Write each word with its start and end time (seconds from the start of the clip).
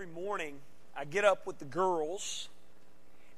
every 0.00 0.14
morning, 0.14 0.54
I 0.96 1.04
get 1.04 1.24
up 1.24 1.44
with 1.44 1.58
the 1.58 1.64
girls 1.64 2.48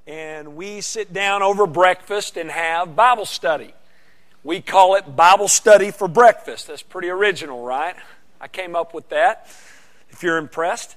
and 0.06 0.56
we 0.56 0.82
sit 0.82 1.10
down 1.10 1.42
over 1.42 1.66
breakfast 1.66 2.36
and 2.36 2.50
have 2.50 2.94
Bible 2.94 3.24
study. 3.24 3.72
We 4.44 4.60
call 4.60 4.96
it 4.96 5.16
Bible 5.16 5.48
study 5.48 5.90
for 5.90 6.06
breakfast. 6.06 6.66
That's 6.66 6.82
pretty 6.82 7.08
original, 7.08 7.64
right? 7.64 7.96
I 8.42 8.48
came 8.48 8.76
up 8.76 8.92
with 8.92 9.08
that, 9.08 9.46
if 10.10 10.22
you're 10.22 10.36
impressed. 10.36 10.96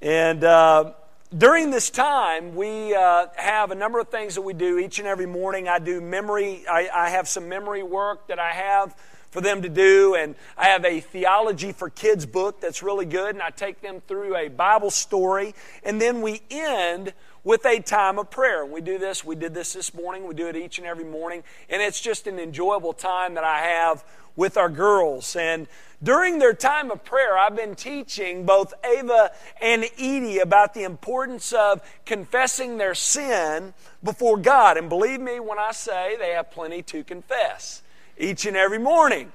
And 0.00 0.42
uh, 0.42 0.94
during 1.36 1.70
this 1.70 1.90
time, 1.90 2.54
we 2.56 2.94
uh, 2.94 3.26
have 3.36 3.72
a 3.72 3.74
number 3.74 4.00
of 4.00 4.08
things 4.08 4.36
that 4.36 4.42
we 4.42 4.54
do 4.54 4.78
each 4.78 4.98
and 4.98 5.06
every 5.06 5.26
morning. 5.26 5.68
I 5.68 5.80
do 5.80 6.00
memory, 6.00 6.64
I, 6.66 6.88
I 6.94 7.10
have 7.10 7.28
some 7.28 7.46
memory 7.46 7.82
work 7.82 8.26
that 8.28 8.38
I 8.38 8.52
have 8.52 8.96
for 9.32 9.40
them 9.40 9.62
to 9.62 9.68
do. 9.68 10.14
And 10.14 10.36
I 10.56 10.66
have 10.66 10.84
a 10.84 11.00
theology 11.00 11.72
for 11.72 11.90
kids 11.90 12.24
book 12.26 12.60
that's 12.60 12.82
really 12.82 13.06
good. 13.06 13.30
And 13.34 13.42
I 13.42 13.50
take 13.50 13.80
them 13.80 14.00
through 14.06 14.36
a 14.36 14.48
Bible 14.48 14.90
story. 14.90 15.54
And 15.82 16.00
then 16.00 16.22
we 16.22 16.42
end 16.50 17.14
with 17.42 17.66
a 17.66 17.80
time 17.80 18.20
of 18.20 18.30
prayer. 18.30 18.64
We 18.64 18.80
do 18.82 18.98
this, 18.98 19.24
we 19.24 19.34
did 19.34 19.52
this 19.52 19.72
this 19.72 19.92
morning, 19.94 20.28
we 20.28 20.34
do 20.34 20.46
it 20.46 20.54
each 20.54 20.78
and 20.78 20.86
every 20.86 21.04
morning. 21.04 21.42
And 21.68 21.82
it's 21.82 22.00
just 22.00 22.28
an 22.28 22.38
enjoyable 22.38 22.92
time 22.92 23.34
that 23.34 23.42
I 23.42 23.58
have 23.58 24.04
with 24.36 24.56
our 24.56 24.68
girls. 24.68 25.34
And 25.34 25.66
during 26.02 26.38
their 26.38 26.52
time 26.52 26.90
of 26.90 27.04
prayer, 27.04 27.36
I've 27.36 27.56
been 27.56 27.74
teaching 27.74 28.44
both 28.44 28.74
Ava 28.84 29.32
and 29.60 29.84
Edie 29.98 30.38
about 30.38 30.74
the 30.74 30.84
importance 30.84 31.52
of 31.52 31.80
confessing 32.04 32.78
their 32.78 32.94
sin 32.94 33.74
before 34.04 34.36
God. 34.36 34.76
And 34.76 34.88
believe 34.88 35.20
me 35.20 35.40
when 35.40 35.58
I 35.58 35.72
say 35.72 36.16
they 36.18 36.30
have 36.30 36.50
plenty 36.50 36.82
to 36.82 37.02
confess 37.02 37.81
each 38.22 38.46
and 38.46 38.56
every 38.56 38.78
morning. 38.78 39.32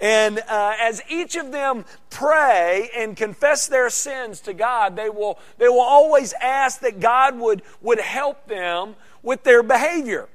And 0.00 0.40
uh, 0.40 0.74
as 0.80 1.00
each 1.08 1.36
of 1.36 1.52
them 1.52 1.84
pray 2.10 2.90
and 2.96 3.16
confess 3.16 3.68
their 3.68 3.88
sins 3.88 4.40
to 4.42 4.52
God, 4.52 4.96
they 4.96 5.10
will, 5.10 5.38
they 5.58 5.68
will 5.68 5.80
always 5.80 6.32
ask 6.40 6.80
that 6.80 6.98
God 6.98 7.38
would, 7.38 7.62
would 7.82 8.00
help 8.00 8.48
them 8.48 8.96
with 9.22 9.44
their 9.44 9.62
behavior. 9.62 10.28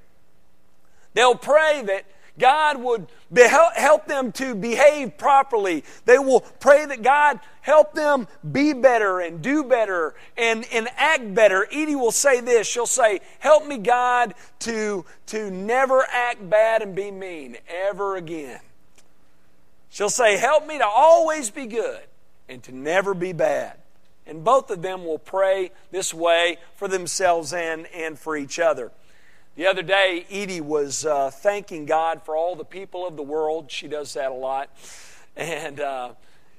They'll 1.14 1.36
pray 1.36 1.82
that 1.86 2.06
God 2.40 2.82
would 2.82 3.08
help 3.36 4.06
them 4.06 4.32
to 4.34 4.54
behave 4.54 5.18
properly. 5.18 5.84
They 6.06 6.20
will 6.20 6.42
pray 6.42 6.86
that 6.86 7.02
God 7.02 7.40
help 7.62 7.94
them 7.94 8.28
be 8.50 8.74
better 8.74 9.20
and 9.20 9.42
do 9.42 9.64
better 9.64 10.14
and, 10.38 10.66
and 10.72 10.88
act 10.98 11.34
better. 11.34 11.68
Edie 11.72 11.96
will 11.96 12.12
say 12.12 12.42
this. 12.42 12.68
She'll 12.68 12.86
say, 12.86 13.22
Help 13.40 13.66
me, 13.66 13.78
God, 13.78 14.36
to, 14.60 15.06
to 15.28 15.50
never 15.50 16.06
act 16.12 16.48
bad 16.48 16.82
and 16.82 16.96
be 16.96 17.10
mean 17.10 17.58
ever 17.68 18.16
again. 18.16 18.60
She'll 19.90 20.10
say, 20.10 20.38
Help 20.38 20.68
me 20.68 20.78
to 20.78 20.86
always 20.86 21.50
be 21.50 21.66
good 21.66 22.02
and 22.48 22.62
to 22.64 22.72
never 22.72 23.14
be 23.14 23.34
bad. 23.34 23.78
And 24.28 24.44
both 24.44 24.70
of 24.70 24.82
them 24.82 25.06
will 25.06 25.20
pray 25.20 25.72
this 25.90 26.14
way 26.14 26.58
for 26.76 26.88
themselves 26.88 27.54
and, 27.54 27.88
and 27.88 28.20
for 28.20 28.36
each 28.36 28.60
other. 28.60 28.92
The 29.58 29.66
other 29.66 29.82
day, 29.82 30.28
Edie 30.30 30.62
was 30.62 31.04
uh, 31.04 31.32
thanking 31.32 31.88
God 31.88 32.22
for 32.24 32.36
all 32.36 32.56
the 32.56 32.64
people 32.64 33.08
of 33.08 33.18
the 33.18 33.24
world. 33.24 33.72
She 33.72 33.88
does 33.88 34.14
that 34.14 34.30
a 34.30 34.36
lot. 34.36 34.70
And 35.36 35.80
uh, 35.80 36.12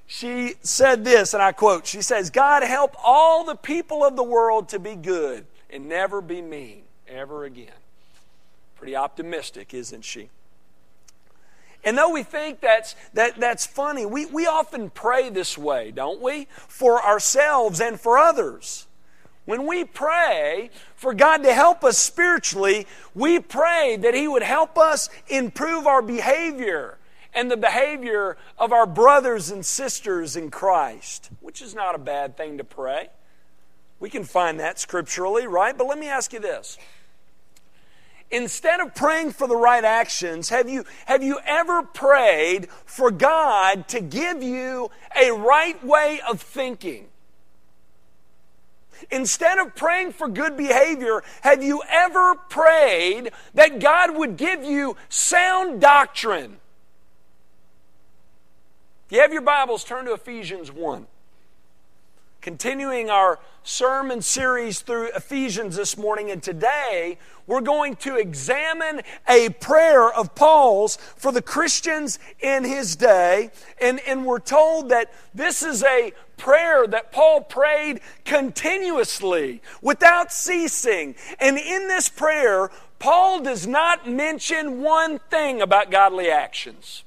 she 0.09 0.55
said 0.63 1.05
this, 1.05 1.33
and 1.33 1.41
I 1.41 1.53
quote 1.53 1.87
She 1.87 2.03
says, 2.03 2.29
God 2.29 2.65
help 2.65 2.97
all 3.03 3.45
the 3.45 3.55
people 3.55 4.05
of 4.05 4.17
the 4.17 4.25
world 4.25 4.69
to 4.71 4.81
be 4.81 4.97
good 4.97 5.47
and 5.71 5.89
never 5.89 6.21
be 6.21 6.43
mean 6.43 6.83
ever 7.07 7.45
again. 7.45 7.71
Pretty 8.75 8.97
optimistic, 8.97 9.75
isn't 9.75 10.05
she? 10.05 10.31
And 11.85 11.97
though 11.97 12.11
we 12.11 12.25
think 12.25 12.61
that's, 12.61 12.97
that, 13.15 13.39
that's 13.39 13.65
funny, 13.65 14.07
we, 14.07 14.27
we 14.27 14.49
often 14.49 14.91
pray 14.91 15.31
this 15.31 15.57
way, 15.57 15.93
don't 15.93 16.21
we? 16.21 16.49
For 16.67 17.01
ourselves 17.01 17.81
and 17.81 18.01
for 18.01 18.19
others. 18.19 18.88
When 19.49 19.67
we 19.67 19.83
pray 19.83 20.69
for 20.95 21.15
God 21.15 21.39
to 21.39 21.55
help 21.55 21.83
us 21.83 21.97
spiritually, 21.97 22.87
we 23.15 23.39
pray 23.39 23.97
that 23.99 24.13
He 24.13 24.29
would 24.29 24.43
help 24.43 24.77
us 24.77 25.09
improve 25.27 25.87
our 25.87 26.03
behavior 26.03 26.99
and 27.33 27.51
the 27.51 27.57
behavior 27.57 28.37
of 28.59 28.75
our 28.75 28.85
brothers 28.85 29.49
and 29.49 29.65
sisters 29.65 30.37
in 30.37 30.51
Christ, 30.51 31.31
which 31.41 31.63
is 31.63 31.75
not 31.75 31.95
a 31.95 31.99
bad 31.99 32.37
thing 32.37 32.59
to 32.59 32.65
pray. 32.65 33.09
We 34.01 34.11
can 34.11 34.25
find 34.25 34.61
that 34.61 34.79
scripturally, 34.79 35.47
right? 35.47 35.79
But 35.79 35.87
let 35.87 35.99
me 35.99 36.09
ask 36.09 36.35
you 36.35 36.41
this. 36.41 36.77
Instead 38.31 38.81
of 38.81 38.95
praying 38.95 39.33
for 39.33 39.49
the 39.49 39.57
right 39.57 39.83
actions, 39.83 40.51
have 40.51 40.69
you, 40.69 40.85
have 41.07 41.23
you 41.23 41.39
ever 41.47 41.83
prayed 41.83 42.69
for 42.85 43.11
God 43.11 43.89
to 43.89 44.03
give 44.03 44.43
you 44.43 44.91
a 45.19 45.31
right 45.31 45.83
way 45.83 46.21
of 46.29 46.43
thinking? 46.43 47.07
Instead 49.11 49.59
of 49.59 49.75
praying 49.75 50.13
for 50.13 50.29
good 50.29 50.57
behavior, 50.57 51.23
have 51.43 51.63
you 51.63 51.83
ever 51.89 52.35
prayed 52.35 53.31
that 53.55 53.81
God 53.81 54.17
would 54.17 54.37
give 54.37 54.65
you 54.65 54.97
sound 55.09 55.81
doctrine? 55.81 56.59
If 59.07 59.13
you 59.13 59.21
have 59.21 59.33
your 59.33 59.43
Bibles, 59.43 59.85
turn 59.85 60.05
to 60.05 60.13
Ephesians 60.13 60.71
1. 60.71 61.07
Continuing 62.49 63.11
our 63.11 63.39
sermon 63.63 64.23
series 64.23 64.81
through 64.81 65.09
Ephesians 65.09 65.77
this 65.77 65.99
morning, 65.99 66.31
and 66.31 66.43
today 66.43 67.19
we're 67.47 67.61
going 67.61 67.95
to 67.97 68.17
examine 68.17 69.03
a 69.29 69.51
prayer 69.51 70.11
of 70.11 70.35
Paul's 70.35 70.97
for 70.97 71.31
the 71.31 71.43
Christians 71.43 72.19
in 72.41 72.65
his 72.65 72.97
day. 72.97 73.51
And, 73.83 74.01
and 74.09 74.25
we're 74.25 74.39
told 74.39 74.89
that 74.89 75.13
this 75.35 75.63
is 75.63 75.85
a 75.85 76.15
prayer 76.39 76.87
that 76.87 77.13
Paul 77.13 77.43
prayed 77.43 78.01
continuously 78.25 79.61
without 79.83 80.33
ceasing. 80.33 81.17
And 81.39 81.59
in 81.59 81.87
this 81.87 82.09
prayer, 82.09 82.71
Paul 82.99 83.43
does 83.43 83.67
not 83.67 84.09
mention 84.09 84.81
one 84.81 85.19
thing 85.19 85.61
about 85.61 85.91
godly 85.91 86.31
actions. 86.31 87.05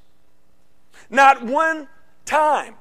Not 1.10 1.42
one 1.42 1.88
time. 2.26 2.76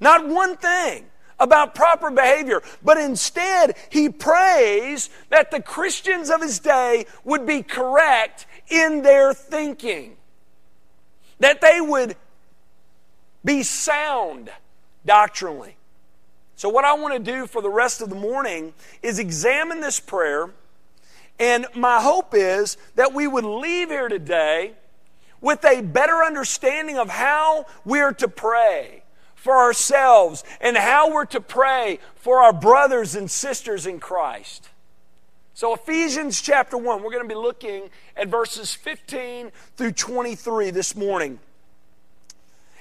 Not 0.00 0.26
one 0.26 0.56
thing 0.56 1.06
about 1.40 1.74
proper 1.74 2.10
behavior, 2.10 2.62
but 2.84 2.98
instead 2.98 3.76
he 3.88 4.08
prays 4.08 5.10
that 5.30 5.50
the 5.50 5.60
Christians 5.60 6.30
of 6.30 6.42
his 6.42 6.58
day 6.58 7.06
would 7.24 7.46
be 7.46 7.62
correct 7.62 8.46
in 8.68 9.02
their 9.02 9.32
thinking, 9.32 10.16
that 11.40 11.60
they 11.60 11.80
would 11.80 12.14
be 13.44 13.62
sound 13.62 14.50
doctrinally. 15.04 15.76
So, 16.56 16.68
what 16.68 16.84
I 16.84 16.92
want 16.92 17.14
to 17.14 17.32
do 17.32 17.46
for 17.46 17.62
the 17.62 17.70
rest 17.70 18.02
of 18.02 18.10
the 18.10 18.14
morning 18.14 18.74
is 19.02 19.18
examine 19.18 19.80
this 19.80 19.98
prayer, 19.98 20.50
and 21.38 21.66
my 21.74 22.02
hope 22.02 22.34
is 22.34 22.76
that 22.96 23.14
we 23.14 23.26
would 23.26 23.46
leave 23.46 23.88
here 23.88 24.08
today 24.08 24.74
with 25.40 25.64
a 25.64 25.80
better 25.80 26.22
understanding 26.22 26.98
of 26.98 27.08
how 27.08 27.64
we're 27.86 28.12
to 28.12 28.28
pray 28.28 29.02
for 29.40 29.56
ourselves 29.56 30.44
and 30.60 30.76
how 30.76 31.10
we're 31.10 31.24
to 31.24 31.40
pray 31.40 31.98
for 32.14 32.42
our 32.42 32.52
brothers 32.52 33.14
and 33.14 33.30
sisters 33.30 33.86
in 33.86 33.98
Christ. 33.98 34.68
So, 35.54 35.74
Ephesians 35.74 36.42
chapter 36.42 36.76
1, 36.76 37.02
we're 37.02 37.10
going 37.10 37.26
to 37.26 37.28
be 37.28 37.34
looking 37.34 37.88
at 38.16 38.28
verses 38.28 38.74
15 38.74 39.50
through 39.76 39.92
23 39.92 40.70
this 40.70 40.94
morning. 40.94 41.38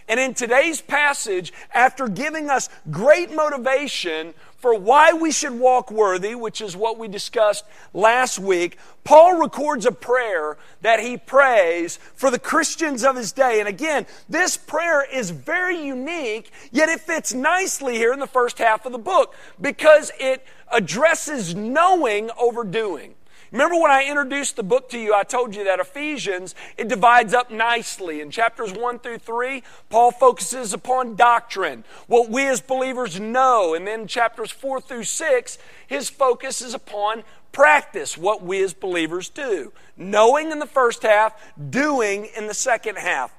And 0.10 0.20
in 0.20 0.34
today's 0.34 0.82
passage, 0.82 1.54
after 1.74 2.10
giving 2.10 2.50
us 2.50 2.68
great 2.92 3.34
motivation 3.34 4.34
for 4.60 4.78
why 4.78 5.14
we 5.14 5.32
should 5.32 5.54
walk 5.54 5.90
worthy, 5.90 6.36
which 6.36 6.60
is 6.60 6.76
what 6.76 6.98
we 6.98 7.08
discussed 7.08 7.64
last 7.94 8.38
week, 8.38 8.78
Paul 9.06 9.38
records 9.38 9.86
a 9.86 9.92
prayer 9.92 10.58
that 10.82 11.00
he 11.00 11.18
prays 11.18 11.98
for 12.14 12.30
the 12.30 12.40
Christians 12.40 13.04
of 13.04 13.16
his 13.16 13.32
day. 13.32 13.60
And 13.60 13.70
again, 13.70 14.06
this 14.28 14.58
prayer 14.58 15.04
is 15.10 15.32
very 15.32 15.82
unique, 15.82 16.52
yet 16.72 16.90
it 16.90 17.00
fits 17.00 17.34
nicely 17.34 17.96
here 17.96 18.12
in 18.12 18.20
the 18.20 18.28
first 18.28 18.58
half 18.58 18.86
of 18.86 18.92
the 18.92 18.98
book 18.98 19.34
because 19.62 20.12
it 20.20 20.46
addresses 20.72 21.56
knowing 21.56 22.30
over 22.38 22.64
doing. 22.64 23.16
Remember 23.52 23.80
when 23.80 23.90
I 23.90 24.06
introduced 24.08 24.56
the 24.56 24.64
book 24.64 24.90
to 24.90 25.00
you, 25.00 25.14
I 25.14 25.24
told 25.24 25.56
you 25.56 25.64
that 25.64 25.80
Ephesians, 25.80 26.54
it 26.78 26.88
divides 26.88 27.34
up 27.34 27.50
nicely. 27.50 28.22
In 28.22 28.30
chapters 28.30 28.72
1 28.72 29.00
through 29.00 29.18
3, 29.20 29.64
Paul 29.90 30.12
focuses 30.12 30.74
upon 30.74 31.16
doctrine, 31.16 31.84
what 32.08 32.30
we 32.30 32.46
as 32.48 32.62
believers 32.62 33.20
know. 33.20 33.74
And 33.74 33.88
then 33.88 34.06
chapters 34.06 34.52
4 34.52 34.82
through 34.82 35.06
6, 35.06 35.58
his 35.88 36.10
focus 36.10 36.62
is 36.62 36.76
upon 36.76 37.24
practice, 37.52 38.18
what 38.18 38.44
we 38.44 38.64
as 38.64 38.74
believers 38.74 39.30
do. 39.30 39.74
Knowing 39.98 40.52
in 40.52 40.60
the 40.60 40.68
first 40.68 41.02
half, 41.02 41.34
doing 41.70 42.30
in 42.38 42.46
the 42.46 42.54
second 42.54 42.98
half. 42.98 43.34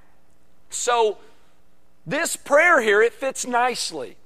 So, 0.70 1.18
this 2.06 2.34
prayer 2.34 2.80
here, 2.80 3.02
it 3.02 3.12
fits 3.12 3.46
nicely 3.46 4.16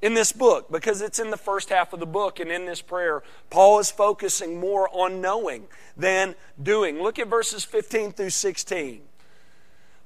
in 0.00 0.14
this 0.14 0.32
book 0.32 0.70
because 0.70 1.00
it's 1.00 1.18
in 1.18 1.30
the 1.30 1.36
first 1.36 1.70
half 1.70 1.92
of 1.92 2.00
the 2.00 2.06
book. 2.06 2.40
And 2.40 2.50
in 2.50 2.66
this 2.66 2.80
prayer, 2.80 3.22
Paul 3.50 3.78
is 3.78 3.90
focusing 3.90 4.60
more 4.60 4.88
on 4.92 5.20
knowing 5.20 5.66
than 5.96 6.34
doing. 6.62 7.02
Look 7.02 7.18
at 7.18 7.28
verses 7.28 7.64
15 7.64 8.12
through 8.12 8.30
16. 8.30 9.00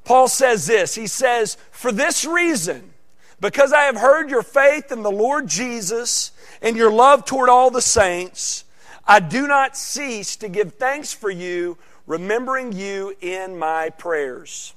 Paul 0.04 0.28
says 0.28 0.66
this 0.66 0.94
He 0.94 1.06
says, 1.06 1.56
For 1.70 1.92
this 1.92 2.24
reason, 2.24 2.92
Because 3.40 3.72
I 3.72 3.82
have 3.82 3.96
heard 3.96 4.30
your 4.30 4.42
faith 4.42 4.90
in 4.90 5.02
the 5.02 5.10
Lord 5.10 5.46
Jesus 5.46 6.32
and 6.60 6.76
your 6.76 6.90
love 6.90 7.24
toward 7.24 7.48
all 7.48 7.70
the 7.70 7.82
saints, 7.82 8.64
I 9.06 9.20
do 9.20 9.46
not 9.46 9.76
cease 9.76 10.36
to 10.36 10.48
give 10.48 10.74
thanks 10.74 11.12
for 11.12 11.30
you, 11.30 11.76
remembering 12.06 12.72
you 12.72 13.16
in 13.20 13.58
my 13.58 13.90
prayers. 13.90 14.74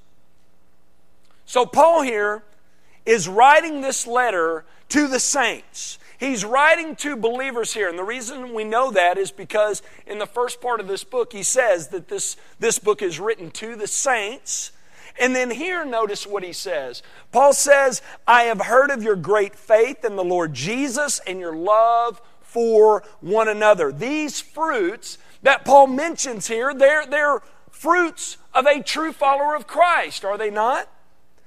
So, 1.46 1.66
Paul 1.66 2.02
here 2.02 2.44
is 3.06 3.28
writing 3.28 3.82
this 3.82 4.08
letter 4.08 4.66
to 4.90 5.08
the 5.08 5.20
saints. 5.20 6.00
He's 6.18 6.46
writing 6.46 6.96
to 6.98 7.16
believers 7.16 7.74
here. 7.74 7.90
And 7.90 8.00
the 8.00 8.04
reason 8.04 8.54
we 8.54 8.64
know 8.64 8.92
that 8.92 9.18
is 9.18 9.32
because 9.32 9.82
in 10.08 10.20
the 10.20 10.26
first 10.26 10.62
part 10.62 10.80
of 10.80 10.88
this 10.88 11.04
book, 11.04 11.34
he 11.34 11.44
says 11.44 11.90
that 11.90 12.08
this, 12.08 12.38
this 12.60 12.80
book 12.80 13.02
is 13.02 13.20
written 13.20 13.52
to 13.52 13.76
the 13.76 13.88
saints. 13.88 14.72
And 15.20 15.36
then 15.36 15.52
here, 15.52 15.86
notice 15.86 16.26
what 16.26 16.44
he 16.44 16.54
says. 16.54 17.04
Paul 17.32 17.54
says, 17.54 18.02
I 18.28 18.44
have 18.44 18.62
heard 18.62 18.92
of 18.92 19.04
your 19.04 19.16
great 19.16 19.56
faith 19.56 20.04
in 20.06 20.16
the 20.16 20.24
Lord 20.24 20.54
Jesus 20.54 21.20
and 21.28 21.40
your 21.40 21.56
love 21.56 22.22
for 22.42 23.04
one 23.22 23.48
another. 23.48 23.92
These 23.92 24.40
fruits 24.40 25.18
that 25.44 25.66
Paul 25.66 25.88
mentions 25.88 26.48
here, 26.48 26.74
they're, 26.74 27.06
they're 27.06 27.42
fruits 27.70 28.38
of 28.54 28.66
a 28.66 28.82
true 28.82 29.12
follower 29.12 29.56
of 29.56 29.68
Christ, 29.68 30.26
are 30.26 30.38
they 30.38 30.50
not? 30.50 30.90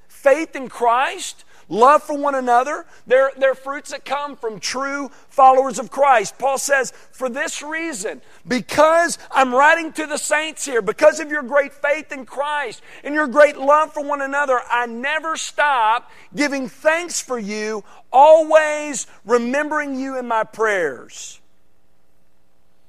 Faith 0.07 0.55
in 0.55 0.69
Christ, 0.69 1.45
love 1.69 2.03
for 2.03 2.17
one 2.17 2.35
another. 2.35 2.87
They're, 3.07 3.31
they're 3.37 3.55
fruits 3.55 3.91
that 3.91 4.05
come 4.05 4.37
from 4.37 4.61
true 4.61 5.11
followers 5.29 5.79
of 5.79 5.91
Christ. 5.91 6.39
Paul 6.39 6.59
says, 6.59 6.93
for 7.13 7.29
this 7.29 7.63
reason, 7.63 8.23
because 8.47 9.19
I'm 9.31 9.55
writing 9.55 9.93
to 9.93 10.07
the 10.07 10.17
saints 10.17 10.65
here, 10.65 10.83
because 10.83 11.21
of 11.21 11.31
your 11.31 11.43
great 11.43 11.73
faith 11.73 12.13
in 12.13 12.27
Christ 12.27 12.83
and 13.05 13.15
your 13.15 13.27
great 13.27 13.57
love 13.57 13.93
for 13.93 14.03
one 14.03 14.23
another, 14.23 14.61
I 14.71 14.87
never 14.87 15.37
stop 15.37 16.11
giving 16.35 16.69
thanks 16.69 17.21
for 17.21 17.39
you, 17.39 17.85
always 18.13 19.07
remembering 19.25 19.99
you 19.99 20.19
in 20.19 20.27
my 20.27 20.45
prayers. 20.45 21.41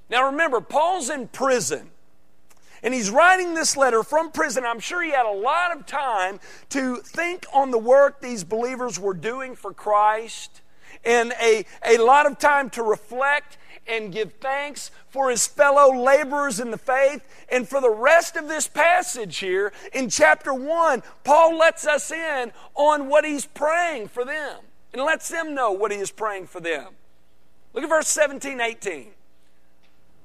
Now 0.09 0.25
remember, 0.27 0.61
Paul's 0.61 1.09
in 1.09 1.27
prison. 1.27 1.91
And 2.83 2.93
he's 2.93 3.09
writing 3.09 3.53
this 3.53 3.75
letter 3.75 4.03
from 4.03 4.31
prison. 4.31 4.65
I'm 4.65 4.79
sure 4.79 5.01
he 5.01 5.11
had 5.11 5.25
a 5.25 5.37
lot 5.37 5.75
of 5.75 5.85
time 5.85 6.39
to 6.69 6.97
think 6.97 7.45
on 7.53 7.71
the 7.71 7.77
work 7.77 8.21
these 8.21 8.43
believers 8.43 8.99
were 8.99 9.13
doing 9.13 9.55
for 9.55 9.73
Christ 9.73 10.61
and 11.03 11.33
a, 11.41 11.65
a 11.85 11.97
lot 11.97 12.25
of 12.25 12.39
time 12.39 12.69
to 12.71 12.83
reflect 12.83 13.57
and 13.87 14.13
give 14.13 14.33
thanks 14.33 14.91
for 15.09 15.29
his 15.29 15.47
fellow 15.47 15.95
laborers 15.95 16.59
in 16.59 16.71
the 16.71 16.77
faith. 16.77 17.21
And 17.51 17.67
for 17.67 17.81
the 17.81 17.89
rest 17.89 18.35
of 18.35 18.47
this 18.47 18.67
passage 18.67 19.37
here 19.37 19.73
in 19.93 20.09
chapter 20.09 20.53
1, 20.53 21.01
Paul 21.23 21.57
lets 21.57 21.87
us 21.87 22.11
in 22.11 22.51
on 22.75 23.07
what 23.09 23.25
he's 23.25 23.45
praying 23.45 24.09
for 24.09 24.23
them 24.23 24.57
and 24.93 25.01
lets 25.01 25.29
them 25.29 25.55
know 25.55 25.71
what 25.71 25.91
he 25.91 25.97
is 25.97 26.11
praying 26.11 26.47
for 26.47 26.59
them. 26.59 26.93
Look 27.73 27.83
at 27.83 27.89
verse 27.89 28.07
17, 28.07 28.61
18. 28.61 29.11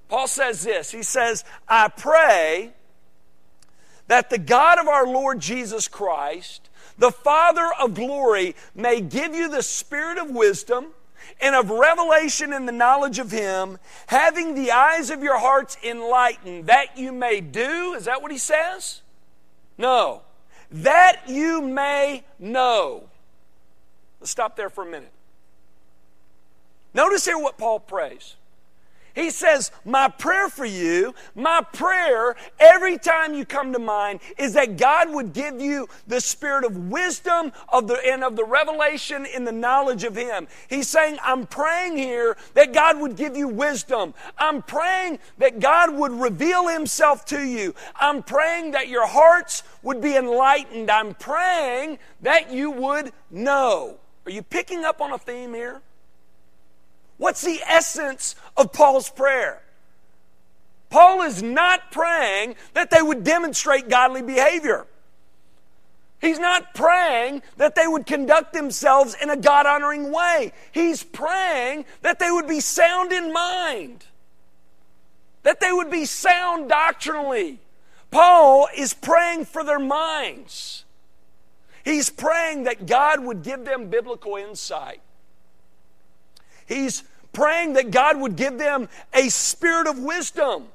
Paul 0.08 0.26
says 0.26 0.62
this 0.62 0.90
He 0.90 1.02
says, 1.02 1.44
I 1.68 1.88
pray 1.88 2.72
that 4.06 4.30
the 4.30 4.38
God 4.38 4.78
of 4.78 4.88
our 4.88 5.06
Lord 5.06 5.40
Jesus 5.40 5.88
Christ, 5.88 6.68
the 6.98 7.10
Father 7.10 7.68
of 7.80 7.94
glory, 7.94 8.54
may 8.74 9.00
give 9.00 9.34
you 9.34 9.48
the 9.48 9.62
spirit 9.62 10.18
of 10.18 10.30
wisdom 10.30 10.86
and 11.40 11.54
of 11.54 11.70
revelation 11.70 12.52
in 12.52 12.66
the 12.66 12.72
knowledge 12.72 13.18
of 13.18 13.30
Him, 13.30 13.78
having 14.06 14.54
the 14.54 14.70
eyes 14.70 15.10
of 15.10 15.22
your 15.22 15.38
hearts 15.38 15.76
enlightened, 15.82 16.66
that 16.66 16.96
you 16.96 17.12
may 17.12 17.40
do. 17.40 17.94
Is 17.94 18.04
that 18.04 18.22
what 18.22 18.30
He 18.30 18.38
says? 18.38 19.00
No. 19.78 20.22
That 20.70 21.22
you 21.26 21.60
may 21.60 22.24
know. 22.38 23.04
Let's 24.20 24.30
stop 24.30 24.56
there 24.56 24.70
for 24.70 24.86
a 24.86 24.90
minute. 24.90 25.12
Notice 26.92 27.24
here 27.24 27.38
what 27.38 27.58
Paul 27.58 27.80
prays. 27.80 28.36
He 29.14 29.30
says, 29.30 29.70
My 29.84 30.08
prayer 30.08 30.48
for 30.48 30.64
you, 30.64 31.14
my 31.34 31.62
prayer 31.72 32.34
every 32.58 32.98
time 32.98 33.32
you 33.34 33.44
come 33.44 33.72
to 33.72 33.78
mind 33.78 34.20
is 34.36 34.54
that 34.54 34.76
God 34.76 35.12
would 35.12 35.32
give 35.32 35.60
you 35.60 35.88
the 36.06 36.20
spirit 36.20 36.64
of 36.64 36.90
wisdom 36.90 37.52
of 37.68 37.86
the, 37.86 38.00
and 38.04 38.24
of 38.24 38.34
the 38.34 38.44
revelation 38.44 39.24
in 39.26 39.44
the 39.44 39.52
knowledge 39.52 40.02
of 40.02 40.16
Him. 40.16 40.48
He's 40.68 40.88
saying, 40.88 41.18
I'm 41.22 41.46
praying 41.46 41.96
here 41.96 42.36
that 42.54 42.72
God 42.72 42.98
would 43.00 43.16
give 43.16 43.36
you 43.36 43.46
wisdom. 43.46 44.14
I'm 44.36 44.62
praying 44.62 45.20
that 45.38 45.60
God 45.60 45.94
would 45.94 46.12
reveal 46.12 46.66
Himself 46.66 47.24
to 47.26 47.40
you. 47.40 47.74
I'm 47.96 48.22
praying 48.22 48.72
that 48.72 48.88
your 48.88 49.06
hearts 49.06 49.62
would 49.82 50.00
be 50.00 50.16
enlightened. 50.16 50.90
I'm 50.90 51.14
praying 51.14 51.98
that 52.22 52.52
you 52.52 52.70
would 52.70 53.12
know. 53.30 53.98
Are 54.26 54.30
you 54.32 54.42
picking 54.42 54.84
up 54.84 55.00
on 55.00 55.12
a 55.12 55.18
theme 55.18 55.54
here? 55.54 55.82
What's 57.16 57.42
the 57.42 57.60
essence 57.66 58.34
of 58.56 58.72
Paul's 58.72 59.10
prayer? 59.10 59.62
Paul 60.90 61.22
is 61.22 61.42
not 61.42 61.90
praying 61.90 62.56
that 62.74 62.90
they 62.90 63.02
would 63.02 63.24
demonstrate 63.24 63.88
godly 63.88 64.22
behavior. 64.22 64.86
He's 66.20 66.38
not 66.38 66.72
praying 66.72 67.42
that 67.56 67.74
they 67.74 67.86
would 67.86 68.06
conduct 68.06 68.52
themselves 68.52 69.16
in 69.20 69.28
a 69.28 69.36
God 69.36 69.66
honoring 69.66 70.10
way. 70.10 70.52
He's 70.72 71.02
praying 71.02 71.84
that 72.02 72.18
they 72.18 72.30
would 72.30 72.46
be 72.46 72.60
sound 72.60 73.12
in 73.12 73.32
mind, 73.32 74.06
that 75.42 75.60
they 75.60 75.72
would 75.72 75.90
be 75.90 76.06
sound 76.06 76.68
doctrinally. 76.68 77.58
Paul 78.10 78.68
is 78.76 78.94
praying 78.94 79.44
for 79.44 79.64
their 79.64 79.80
minds. 79.80 80.84
He's 81.84 82.08
praying 82.08 82.64
that 82.64 82.86
God 82.86 83.22
would 83.22 83.42
give 83.42 83.64
them 83.64 83.88
biblical 83.88 84.36
insight. 84.36 85.00
He's 86.66 87.04
praying 87.32 87.74
that 87.74 87.90
God 87.90 88.18
would 88.20 88.36
give 88.36 88.58
them 88.58 88.88
a 89.12 89.28
spirit 89.28 89.86
of 89.86 89.98
wisdom 89.98 90.68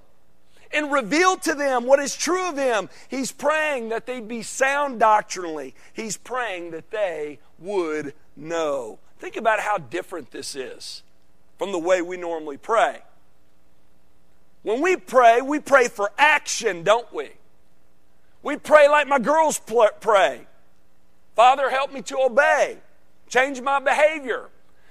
and 0.72 0.92
reveal 0.92 1.36
to 1.38 1.56
them 1.56 1.86
what 1.86 2.00
is 2.00 2.16
true 2.16 2.48
of 2.48 2.58
Him. 2.58 2.90
He's 3.10 3.32
praying 3.32 3.90
that 3.90 4.06
they'd 4.06 4.28
be 4.28 4.44
sound 4.44 5.00
doctrinally. 5.00 5.74
He's 5.94 6.18
praying 6.18 6.72
that 6.72 6.92
they 6.92 7.40
would 7.58 8.14
know. 8.36 9.00
Think 9.18 9.36
about 9.36 9.60
how 9.60 9.78
different 9.78 10.32
this 10.32 10.56
is 10.56 11.04
from 11.58 11.72
the 11.72 11.80
way 11.80 12.02
we 12.02 12.18
normally 12.18 12.58
pray. 12.58 13.00
When 14.62 14.82
we 14.82 14.98
pray, 14.98 15.42
we 15.42 15.60
pray 15.60 15.88
for 15.88 16.12
action, 16.18 16.84
don't 16.84 17.12
we? 17.14 17.32
We 18.44 18.58
pray 18.58 18.88
like 18.88 19.08
my 19.08 19.20
girls 19.20 19.60
pray 19.60 20.46
Father, 21.36 21.70
help 21.70 21.94
me 21.94 22.02
to 22.04 22.20
obey, 22.20 22.78
change 23.30 23.62
my 23.62 23.80
behavior 23.80 24.50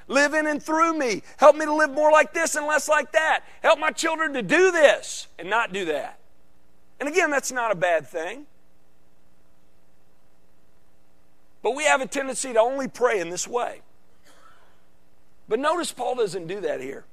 live 0.09 0.35
in 0.35 0.47
and 0.47 0.63
through 0.63 0.99
me. 0.99 1.23
Help 1.37 1.57
me 1.57 1.65
to 1.65 1.75
live 1.75 1.91
more 1.91 2.11
like 2.11 2.33
this 2.33 2.55
and 2.55 2.67
less 2.67 2.89
like 2.89 3.13
that. 3.13 3.45
Help 3.63 3.79
my 3.79 3.91
children 3.91 4.33
to 4.33 4.43
do 4.43 4.73
this 4.73 5.29
and 5.39 5.49
not 5.49 5.73
do 5.73 5.85
that. 5.87 6.19
And 6.99 7.09
again, 7.09 7.31
that's 7.31 7.53
not 7.53 7.71
a 7.71 7.77
bad 7.77 8.09
thing. 8.09 8.47
But 11.63 11.77
we 11.77 11.85
have 11.85 12.01
a 12.01 12.07
tendency 12.07 12.53
to 12.53 12.61
only 12.61 12.89
pray 12.89 13.21
in 13.21 13.31
this 13.31 13.47
way. 13.47 13.83
But 15.49 15.59
notice 15.59 15.93
Paul 15.93 16.17
doesn't 16.17 16.47
do 16.47 16.61
that 16.61 16.81
here. 16.81 17.05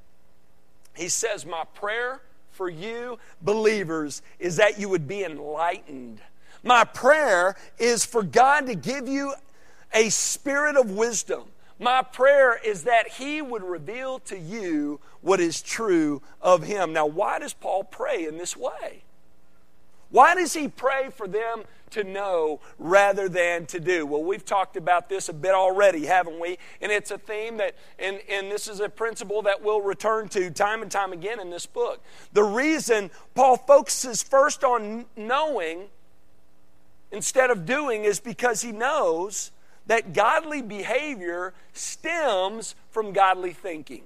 He 0.95 1.09
says, 1.09 1.45
My 1.45 1.63
prayer 1.73 2.21
for 2.51 2.69
you, 2.69 3.19
believers, 3.41 4.21
is 4.39 4.57
that 4.57 4.79
you 4.79 4.89
would 4.89 5.07
be 5.07 5.23
enlightened. 5.23 6.19
My 6.63 6.83
prayer 6.83 7.55
is 7.77 8.05
for 8.05 8.23
God 8.23 8.67
to 8.67 8.75
give 8.75 9.07
you 9.07 9.33
a 9.93 10.09
spirit 10.09 10.75
of 10.75 10.91
wisdom 10.91 11.43
my 11.79 12.01
prayer 12.01 12.59
is 12.63 12.83
that 12.83 13.07
He 13.13 13.41
would 13.41 13.63
reveal 13.63 14.19
to 14.19 14.37
you 14.37 14.99
what 15.21 15.39
is 15.39 15.61
true 15.61 16.21
of 16.41 16.63
Him. 16.63 16.93
Now, 16.93 17.05
why 17.05 17.39
does 17.39 17.53
Paul 17.53 17.83
pray 17.83 18.25
in 18.25 18.37
this 18.37 18.55
way? 18.55 19.03
Why 20.15 20.35
does 20.35 20.53
he 20.53 20.67
pray 20.67 21.09
for 21.09 21.27
them 21.27 21.63
to 21.89 22.03
know 22.03 22.61
rather 22.77 23.27
than 23.27 23.65
to 23.65 23.79
do? 23.79 24.05
Well, 24.05 24.23
we've 24.23 24.45
talked 24.45 24.77
about 24.77 25.09
this 25.09 25.29
a 25.29 25.33
bit 25.33 25.53
already, 25.53 26.05
haven't 26.05 26.39
we? 26.39 26.57
And 26.81 26.89
it's 26.91 27.11
a 27.11 27.17
theme 27.17 27.57
that, 27.57 27.75
and, 27.99 28.21
and 28.29 28.51
this 28.51 28.67
is 28.67 28.79
a 28.79 28.87
principle 28.87 29.41
that 29.41 29.61
we'll 29.61 29.81
return 29.81 30.29
to 30.29 30.49
time 30.51 30.81
and 30.81 30.91
time 30.91 31.11
again 31.11 31.39
in 31.39 31.49
this 31.49 31.65
book. 31.65 32.01
The 32.33 32.43
reason 32.43 33.11
Paul 33.33 33.57
focuses 33.57 34.23
first 34.23 34.63
on 34.63 35.05
knowing 35.17 35.87
instead 37.11 37.49
of 37.49 37.65
doing 37.65 38.05
is 38.05 38.19
because 38.19 38.61
he 38.61 38.71
knows 38.71 39.51
that 39.87 40.13
godly 40.13 40.61
behavior 40.61 41.53
stems 41.73 42.75
from 42.89 43.13
godly 43.13 43.53
thinking. 43.53 44.03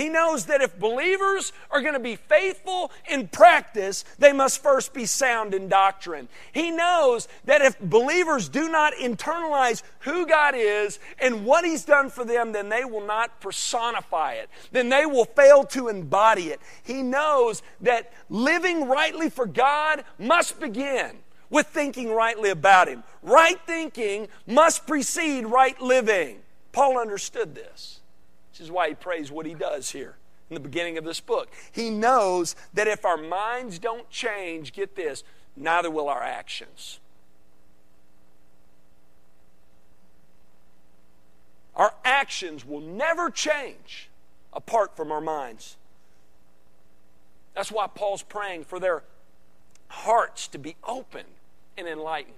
He 0.00 0.08
knows 0.08 0.46
that 0.46 0.62
if 0.62 0.78
believers 0.78 1.52
are 1.70 1.82
going 1.82 1.92
to 1.92 2.00
be 2.00 2.16
faithful 2.16 2.90
in 3.06 3.28
practice, 3.28 4.04
they 4.18 4.32
must 4.32 4.62
first 4.62 4.94
be 4.94 5.04
sound 5.04 5.52
in 5.52 5.68
doctrine. 5.68 6.28
He 6.52 6.70
knows 6.70 7.28
that 7.44 7.60
if 7.60 7.78
believers 7.78 8.48
do 8.48 8.70
not 8.70 8.94
internalize 8.94 9.82
who 9.98 10.26
God 10.26 10.54
is 10.56 11.00
and 11.18 11.44
what 11.44 11.66
He's 11.66 11.84
done 11.84 12.08
for 12.08 12.24
them, 12.24 12.52
then 12.52 12.70
they 12.70 12.84
will 12.84 13.06
not 13.06 13.40
personify 13.40 14.34
it. 14.34 14.48
Then 14.72 14.88
they 14.88 15.04
will 15.04 15.26
fail 15.26 15.64
to 15.64 15.88
embody 15.88 16.44
it. 16.44 16.60
He 16.82 17.02
knows 17.02 17.62
that 17.82 18.10
living 18.30 18.88
rightly 18.88 19.28
for 19.28 19.44
God 19.44 20.04
must 20.18 20.58
begin 20.58 21.18
with 21.50 21.66
thinking 21.66 22.10
rightly 22.12 22.50
about 22.50 22.88
Him. 22.88 23.02
Right 23.22 23.60
thinking 23.66 24.28
must 24.46 24.86
precede 24.86 25.46
right 25.46 25.80
living. 25.80 26.38
Paul 26.72 26.98
understood 26.98 27.54
this. 27.54 28.00
This 28.52 28.60
is 28.60 28.70
why 28.70 28.88
he 28.88 28.94
prays 28.94 29.30
what 29.30 29.46
he 29.46 29.54
does 29.54 29.90
here 29.90 30.16
in 30.48 30.54
the 30.54 30.60
beginning 30.60 30.98
of 30.98 31.04
this 31.04 31.20
book. 31.20 31.48
He 31.72 31.90
knows 31.90 32.56
that 32.74 32.88
if 32.88 33.04
our 33.04 33.16
minds 33.16 33.78
don't 33.78 34.08
change, 34.10 34.72
get 34.72 34.96
this, 34.96 35.24
neither 35.56 35.90
will 35.90 36.08
our 36.08 36.22
actions. 36.22 37.00
Our 41.74 41.94
actions 42.04 42.66
will 42.66 42.80
never 42.80 43.30
change 43.30 44.10
apart 44.52 44.96
from 44.96 45.10
our 45.10 45.20
minds. 45.20 45.76
That's 47.54 47.72
why 47.72 47.86
Paul's 47.86 48.22
praying 48.22 48.64
for 48.64 48.78
their 48.78 49.02
hearts 49.88 50.48
to 50.48 50.58
be 50.58 50.76
open 50.84 51.24
and 51.80 51.88
enlightened. 51.88 52.36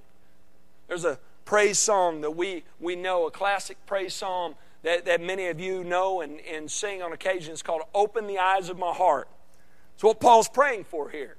There's 0.89 1.05
a 1.05 1.19
praise 1.45 1.79
song 1.79 2.23
that 2.23 2.31
we, 2.31 2.65
we 2.81 2.97
know, 2.97 3.27
a 3.27 3.31
classic 3.31 3.77
praise 3.87 4.15
song 4.15 4.55
that, 4.83 5.05
that 5.05 5.21
many 5.21 5.49
of 5.49 5.61
you 5.61 5.85
know 5.85 6.21
and, 6.21 6.41
and 6.41 6.71
sing 6.71 7.03
on 7.03 7.13
occasion. 7.13 7.53
It's 7.53 7.63
called 7.63 7.83
Open 7.95 8.27
the 8.27 8.39
Eyes 8.39 8.69
of 8.69 8.79
My 8.79 8.93
Heart. 8.93 9.29
It's 9.95 10.05
what 10.05 10.21
Paul's 10.21 10.49
praying 10.49 10.85
for 10.85 11.11
here. 11.11 11.37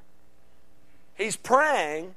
He's 1.15 1.35
praying 1.35 2.15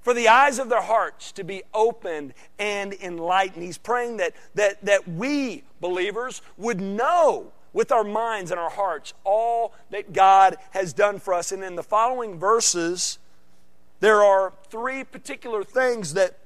for 0.00 0.14
the 0.14 0.28
eyes 0.28 0.58
of 0.58 0.68
their 0.68 0.82
hearts 0.82 1.32
to 1.32 1.44
be 1.44 1.62
opened 1.74 2.32
and 2.58 2.94
enlightened. 2.94 3.62
He's 3.62 3.78
praying 3.78 4.18
that, 4.18 4.34
that, 4.54 4.84
that 4.84 5.08
we, 5.08 5.64
believers, 5.80 6.40
would 6.56 6.80
know 6.80 7.52
with 7.72 7.92
our 7.92 8.04
minds 8.04 8.50
and 8.50 8.58
our 8.58 8.70
hearts 8.70 9.12
all 9.24 9.74
that 9.90 10.12
God 10.12 10.56
has 10.70 10.92
done 10.92 11.18
for 11.18 11.34
us. 11.34 11.52
And 11.52 11.62
in 11.62 11.76
the 11.76 11.82
following 11.82 12.38
verses, 12.38 13.18
there 14.00 14.22
are 14.22 14.52
three 14.70 15.04
particular 15.04 15.64
things 15.64 16.14
that 16.14 16.38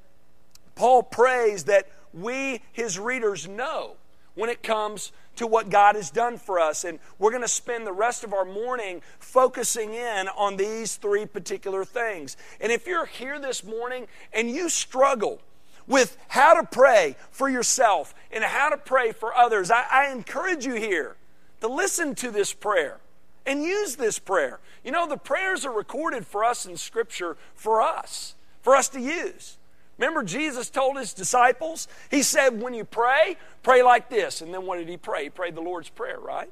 Paul 0.74 1.02
prays 1.02 1.64
that 1.64 1.88
we, 2.12 2.62
his 2.72 2.98
readers, 2.98 3.48
know 3.48 3.96
when 4.34 4.48
it 4.48 4.62
comes 4.62 5.12
to 5.36 5.46
what 5.46 5.70
God 5.70 5.94
has 5.94 6.10
done 6.10 6.38
for 6.38 6.58
us. 6.58 6.84
And 6.84 6.98
we're 7.18 7.30
going 7.30 7.42
to 7.42 7.48
spend 7.48 7.86
the 7.86 7.92
rest 7.92 8.24
of 8.24 8.32
our 8.32 8.44
morning 8.44 9.02
focusing 9.18 9.94
in 9.94 10.28
on 10.28 10.56
these 10.56 10.96
three 10.96 11.26
particular 11.26 11.84
things. 11.84 12.36
And 12.60 12.72
if 12.72 12.86
you're 12.86 13.06
here 13.06 13.38
this 13.38 13.64
morning 13.64 14.06
and 14.32 14.50
you 14.50 14.68
struggle, 14.68 15.40
with 15.86 16.16
how 16.28 16.54
to 16.54 16.66
pray 16.66 17.16
for 17.30 17.48
yourself 17.48 18.14
and 18.30 18.44
how 18.44 18.68
to 18.68 18.76
pray 18.76 19.12
for 19.12 19.34
others, 19.34 19.70
I, 19.70 19.84
I 19.90 20.12
encourage 20.12 20.64
you 20.64 20.74
here 20.74 21.16
to 21.60 21.68
listen 21.68 22.14
to 22.16 22.30
this 22.30 22.52
prayer 22.52 22.98
and 23.46 23.62
use 23.62 23.96
this 23.96 24.18
prayer. 24.18 24.60
You 24.84 24.92
know, 24.92 25.08
the 25.08 25.16
prayers 25.16 25.64
are 25.64 25.72
recorded 25.72 26.26
for 26.26 26.44
us 26.44 26.66
in 26.66 26.76
Scripture 26.76 27.36
for 27.54 27.82
us, 27.82 28.34
for 28.62 28.74
us 28.74 28.88
to 28.90 29.00
use. 29.00 29.58
Remember, 29.98 30.22
Jesus 30.22 30.70
told 30.70 30.98
his 30.98 31.12
disciples, 31.12 31.86
He 32.10 32.22
said, 32.22 32.60
when 32.60 32.74
you 32.74 32.84
pray, 32.84 33.36
pray 33.62 33.82
like 33.82 34.08
this. 34.08 34.40
And 34.40 34.52
then 34.52 34.66
what 34.66 34.78
did 34.78 34.88
He 34.88 34.96
pray? 34.96 35.24
He 35.24 35.30
prayed 35.30 35.54
the 35.54 35.60
Lord's 35.60 35.88
Prayer, 35.88 36.18
right? 36.18 36.50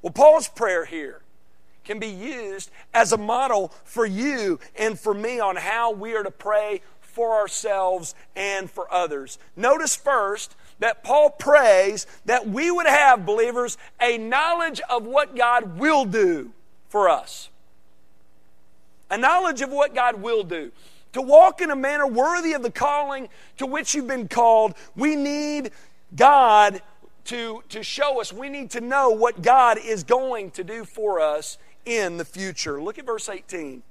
Well, 0.00 0.12
Paul's 0.12 0.48
prayer 0.48 0.84
here 0.84 1.22
can 1.84 1.98
be 1.98 2.08
used 2.08 2.70
as 2.94 3.12
a 3.12 3.16
model 3.16 3.72
for 3.84 4.06
you 4.06 4.58
and 4.76 4.98
for 4.98 5.14
me 5.14 5.40
on 5.40 5.56
how 5.56 5.92
we 5.92 6.14
are 6.14 6.22
to 6.22 6.30
pray 6.30 6.80
for 7.00 7.34
ourselves 7.34 8.14
and 8.34 8.70
for 8.70 8.92
others. 8.92 9.38
Notice 9.56 9.94
first 9.94 10.56
that 10.82 11.04
Paul 11.04 11.30
prays 11.30 12.06
that 12.24 12.48
we 12.48 12.70
would 12.70 12.86
have, 12.86 13.24
believers, 13.24 13.78
a 14.00 14.18
knowledge 14.18 14.80
of 14.90 15.06
what 15.06 15.36
God 15.36 15.78
will 15.78 16.04
do 16.04 16.52
for 16.88 17.08
us. 17.08 17.50
A 19.10 19.16
knowledge 19.16 19.60
of 19.60 19.70
what 19.70 19.94
God 19.94 20.20
will 20.20 20.42
do. 20.42 20.72
To 21.12 21.22
walk 21.22 21.60
in 21.60 21.70
a 21.70 21.76
manner 21.76 22.06
worthy 22.06 22.54
of 22.54 22.62
the 22.62 22.70
calling 22.70 23.28
to 23.58 23.66
which 23.66 23.94
you've 23.94 24.08
been 24.08 24.28
called, 24.28 24.74
we 24.96 25.14
need 25.14 25.70
God 26.16 26.82
to, 27.26 27.62
to 27.68 27.82
show 27.82 28.20
us. 28.20 28.32
We 28.32 28.48
need 28.48 28.70
to 28.70 28.80
know 28.80 29.10
what 29.10 29.42
God 29.42 29.78
is 29.78 30.02
going 30.02 30.50
to 30.52 30.64
do 30.64 30.84
for 30.84 31.20
us 31.20 31.58
in 31.84 32.16
the 32.16 32.24
future. 32.24 32.82
Look 32.82 32.98
at 32.98 33.06
verse 33.06 33.28
18. 33.28 33.82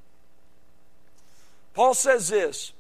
Paul 1.74 1.94
says 1.94 2.28
this 2.28 2.74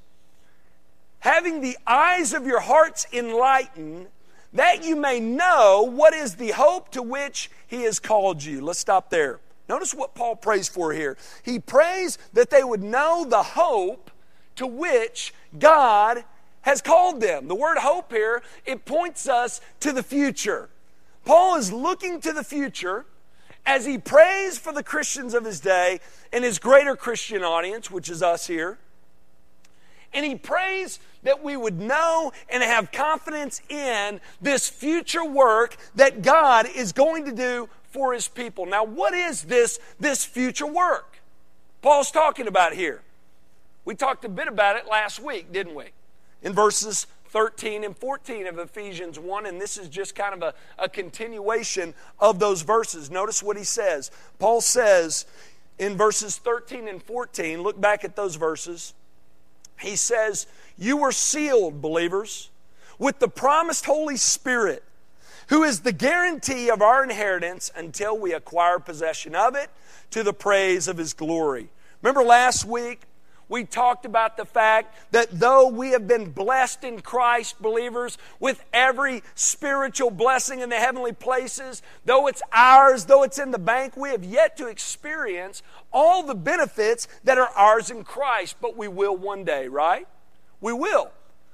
having 1.21 1.61
the 1.61 1.77
eyes 1.87 2.33
of 2.33 2.45
your 2.45 2.59
hearts 2.59 3.07
enlightened, 3.13 4.07
that 4.53 4.83
you 4.83 4.95
may 4.95 5.19
know 5.19 5.81
what 5.89 6.13
is 6.13 6.35
the 6.35 6.51
hope 6.51 6.89
to 6.91 7.01
which 7.01 7.49
he 7.65 7.83
has 7.83 7.99
called 7.99 8.43
you. 8.43 8.61
Let's 8.61 8.79
stop 8.79 9.09
there. 9.09 9.39
Notice 9.69 9.93
what 9.93 10.13
Paul 10.13 10.35
prays 10.35 10.67
for 10.67 10.91
here. 10.91 11.17
He 11.43 11.57
prays 11.57 12.17
that 12.33 12.49
they 12.49 12.63
would 12.63 12.83
know 12.83 13.23
the 13.23 13.43
hope 13.43 14.11
to 14.57 14.67
which 14.67 15.33
God 15.57 16.25
has 16.61 16.81
called 16.81 17.21
them. 17.21 17.47
The 17.47 17.55
word 17.55 17.77
hope 17.77 18.11
here, 18.11 18.43
it 18.65 18.83
points 18.85 19.29
us 19.29 19.61
to 19.79 19.93
the 19.93 20.03
future. 20.03 20.69
Paul 21.23 21.55
is 21.55 21.71
looking 21.71 22.19
to 22.21 22.33
the 22.33 22.43
future 22.43 23.05
as 23.65 23.85
he 23.85 23.97
prays 23.97 24.57
for 24.57 24.73
the 24.73 24.83
Christians 24.83 25.33
of 25.33 25.45
his 25.45 25.59
day 25.59 25.99
and 26.33 26.43
his 26.43 26.59
greater 26.59 26.95
Christian 26.95 27.43
audience, 27.43 27.89
which 27.89 28.09
is 28.09 28.21
us 28.21 28.47
here. 28.47 28.77
And 30.13 30.25
he 30.25 30.35
prays 30.35 30.99
that 31.23 31.43
we 31.43 31.55
would 31.55 31.79
know 31.79 32.31
and 32.49 32.63
have 32.63 32.91
confidence 32.91 33.61
in 33.69 34.19
this 34.41 34.69
future 34.69 35.25
work 35.25 35.77
that 35.95 36.21
God 36.21 36.67
is 36.75 36.91
going 36.91 37.25
to 37.25 37.31
do 37.31 37.69
for 37.91 38.13
his 38.13 38.27
people. 38.27 38.65
Now, 38.65 38.83
what 38.83 39.13
is 39.13 39.43
this, 39.43 39.79
this 39.99 40.25
future 40.25 40.65
work 40.65 41.19
Paul's 41.81 42.11
talking 42.11 42.47
about 42.47 42.73
here? 42.73 43.01
We 43.85 43.95
talked 43.95 44.23
a 44.25 44.29
bit 44.29 44.47
about 44.47 44.75
it 44.75 44.87
last 44.87 45.19
week, 45.19 45.51
didn't 45.51 45.75
we? 45.75 45.85
In 46.43 46.53
verses 46.53 47.07
13 47.29 47.83
and 47.83 47.97
14 47.97 48.45
of 48.47 48.59
Ephesians 48.59 49.17
1, 49.17 49.45
and 49.45 49.59
this 49.59 49.77
is 49.77 49.87
just 49.87 50.15
kind 50.15 50.33
of 50.33 50.43
a, 50.43 50.53
a 50.77 50.89
continuation 50.89 51.93
of 52.19 52.39
those 52.39 52.61
verses. 52.61 53.09
Notice 53.09 53.41
what 53.41 53.57
he 53.57 53.63
says. 53.63 54.11
Paul 54.37 54.61
says 54.61 55.25
in 55.79 55.97
verses 55.97 56.37
13 56.37 56.87
and 56.87 57.01
14, 57.01 57.61
look 57.61 57.79
back 57.79 58.03
at 58.03 58.15
those 58.15 58.35
verses. 58.35 58.93
He 59.79 59.95
says, 59.95 60.45
You 60.81 60.97
were 60.97 61.11
sealed, 61.11 61.79
believers, 61.79 62.49
with 62.97 63.19
the 63.19 63.27
promised 63.27 63.85
Holy 63.85 64.17
Spirit, 64.17 64.83
who 65.49 65.61
is 65.61 65.81
the 65.81 65.91
guarantee 65.91 66.71
of 66.71 66.81
our 66.81 67.03
inheritance 67.03 67.69
until 67.75 68.17
we 68.17 68.33
acquire 68.33 68.79
possession 68.79 69.35
of 69.35 69.53
it 69.53 69.69
to 70.09 70.23
the 70.23 70.33
praise 70.33 70.87
of 70.87 70.97
his 70.97 71.13
glory. 71.13 71.69
Remember 72.01 72.23
last 72.23 72.65
week, 72.65 73.01
we 73.47 73.63
talked 73.63 74.07
about 74.07 74.37
the 74.37 74.45
fact 74.45 74.95
that 75.11 75.27
though 75.31 75.67
we 75.67 75.91
have 75.91 76.07
been 76.07 76.31
blessed 76.31 76.83
in 76.83 77.01
Christ, 77.01 77.61
believers, 77.61 78.17
with 78.39 78.65
every 78.73 79.21
spiritual 79.35 80.09
blessing 80.09 80.61
in 80.61 80.69
the 80.69 80.77
heavenly 80.77 81.13
places, 81.13 81.83
though 82.05 82.25
it's 82.25 82.41
ours, 82.51 83.05
though 83.05 83.21
it's 83.21 83.37
in 83.37 83.51
the 83.51 83.59
bank, 83.59 83.95
we 83.95 84.09
have 84.09 84.23
yet 84.23 84.57
to 84.57 84.65
experience 84.65 85.61
all 85.93 86.23
the 86.23 86.33
benefits 86.33 87.07
that 87.23 87.37
are 87.37 87.49
ours 87.55 87.91
in 87.91 88.03
Christ, 88.03 88.55
but 88.59 88.75
we 88.75 88.87
will 88.87 89.15
one 89.15 89.43
day, 89.43 89.67
right? 89.67 90.07
We 90.61 90.73
will. 90.73 91.11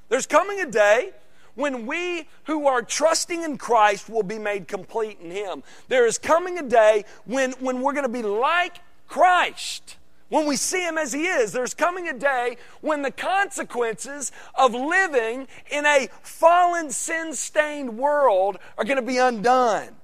There's 0.09 0.25
coming 0.25 0.61
a 0.61 0.69
day 0.69 1.11
when 1.55 1.87
we 1.87 2.27
who 2.43 2.67
are 2.67 2.81
trusting 2.81 3.43
in 3.43 3.57
Christ 3.57 4.09
will 4.09 4.23
be 4.23 4.37
made 4.37 4.67
complete 4.67 5.19
in 5.19 5.31
Him. 5.31 5.63
There 5.87 6.05
is 6.05 6.17
coming 6.17 6.59
a 6.59 6.63
day 6.63 7.05
when, 7.25 7.53
when 7.53 7.81
we're 7.81 7.93
going 7.93 8.03
to 8.03 8.09
be 8.09 8.21
like 8.21 8.77
Christ 9.07 9.97
when 10.29 10.45
we 10.45 10.55
see 10.55 10.83
him 10.83 10.97
as 10.97 11.13
he 11.13 11.25
is. 11.25 11.51
There's 11.51 11.73
coming 11.73 12.09
a 12.09 12.13
day 12.13 12.57
when 12.81 13.01
the 13.01 13.11
consequences 13.11 14.31
of 14.55 14.73
living 14.73 15.47
in 15.71 15.85
a 15.85 16.09
fallen, 16.21 16.89
sin 16.89 17.33
stained 17.33 17.97
world 17.97 18.57
are 18.77 18.83
going 18.83 18.97
to 18.97 19.01
be 19.01 19.17
undone. 19.17 19.95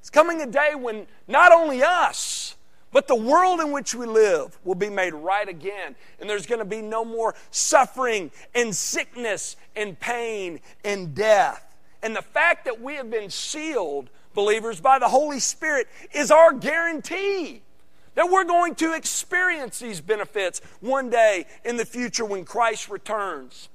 It's 0.00 0.10
coming 0.10 0.40
a 0.40 0.46
day 0.46 0.74
when 0.74 1.06
not 1.26 1.52
only 1.52 1.82
us, 1.82 2.56
but 2.92 3.06
the 3.06 3.14
world 3.14 3.60
in 3.60 3.70
which 3.72 3.94
we 3.94 4.06
live 4.06 4.58
will 4.64 4.74
be 4.74 4.88
made 4.88 5.14
right 5.14 5.48
again. 5.48 5.94
And 6.20 6.28
there's 6.28 6.46
going 6.46 6.60
to 6.60 6.64
be 6.64 6.80
no 6.80 7.04
more 7.04 7.34
suffering 7.50 8.30
and 8.54 8.74
sickness 8.74 9.56
and 9.76 9.98
pain 9.98 10.60
and 10.84 11.14
death. 11.14 11.64
And 12.02 12.16
the 12.16 12.22
fact 12.22 12.64
that 12.64 12.80
we 12.80 12.94
have 12.94 13.10
been 13.10 13.30
sealed, 13.30 14.08
believers, 14.34 14.80
by 14.80 14.98
the 14.98 15.08
Holy 15.08 15.40
Spirit 15.40 15.88
is 16.12 16.30
our 16.30 16.52
guarantee 16.52 17.62
that 18.14 18.30
we're 18.30 18.44
going 18.44 18.74
to 18.76 18.94
experience 18.94 19.78
these 19.78 20.00
benefits 20.00 20.60
one 20.80 21.10
day 21.10 21.46
in 21.64 21.76
the 21.76 21.84
future 21.84 22.24
when 22.24 22.44
Christ 22.44 22.88
returns. 22.88 23.68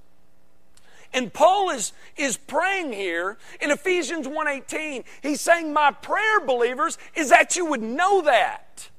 And 1.13 1.32
Paul 1.32 1.70
is, 1.70 1.93
is 2.17 2.38
praying 2.38 2.91
here 2.91 3.38
in 3.62 3.70
Ephesians 3.70 4.27
1:18. 4.27 5.03
He's 5.22 5.39
saying, 5.39 5.72
My 5.72 5.91
prayer, 5.91 6.39
believers, 6.39 6.98
is 7.15 7.29
that 7.29 7.55
you 7.55 7.65
would 7.67 7.84
know 7.84 8.22
that. 8.22 8.89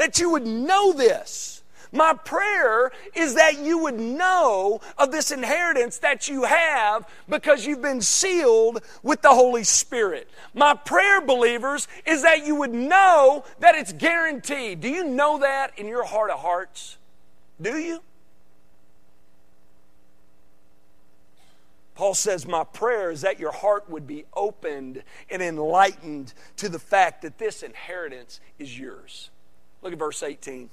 That 0.00 0.18
you 0.18 0.30
would 0.30 0.46
know 0.46 0.94
this. 0.94 1.62
My 1.92 2.14
prayer 2.14 2.90
is 3.14 3.34
that 3.34 3.58
you 3.58 3.76
would 3.82 4.00
know 4.00 4.80
of 4.96 5.12
this 5.12 5.30
inheritance 5.30 5.98
that 5.98 6.26
you 6.26 6.44
have 6.44 7.06
because 7.28 7.66
you've 7.66 7.82
been 7.82 8.00
sealed 8.00 8.82
with 9.02 9.20
the 9.20 9.28
Holy 9.28 9.62
Spirit. 9.62 10.30
My 10.54 10.72
prayer, 10.72 11.20
believers, 11.20 11.86
is 12.06 12.22
that 12.22 12.46
you 12.46 12.54
would 12.54 12.72
know 12.72 13.44
that 13.58 13.74
it's 13.74 13.92
guaranteed. 13.92 14.80
Do 14.80 14.88
you 14.88 15.04
know 15.04 15.40
that 15.40 15.78
in 15.78 15.86
your 15.86 16.04
heart 16.04 16.30
of 16.30 16.38
hearts? 16.38 16.96
Do 17.60 17.76
you? 17.76 18.00
Paul 21.94 22.14
says, 22.14 22.46
My 22.46 22.64
prayer 22.64 23.10
is 23.10 23.20
that 23.20 23.38
your 23.38 23.52
heart 23.52 23.90
would 23.90 24.06
be 24.06 24.24
opened 24.32 25.02
and 25.28 25.42
enlightened 25.42 26.32
to 26.56 26.70
the 26.70 26.78
fact 26.78 27.20
that 27.20 27.36
this 27.36 27.62
inheritance 27.62 28.40
is 28.58 28.78
yours. 28.78 29.28
Look 29.82 29.92
at 29.92 29.98
verse 29.98 30.22
18. 30.22 30.70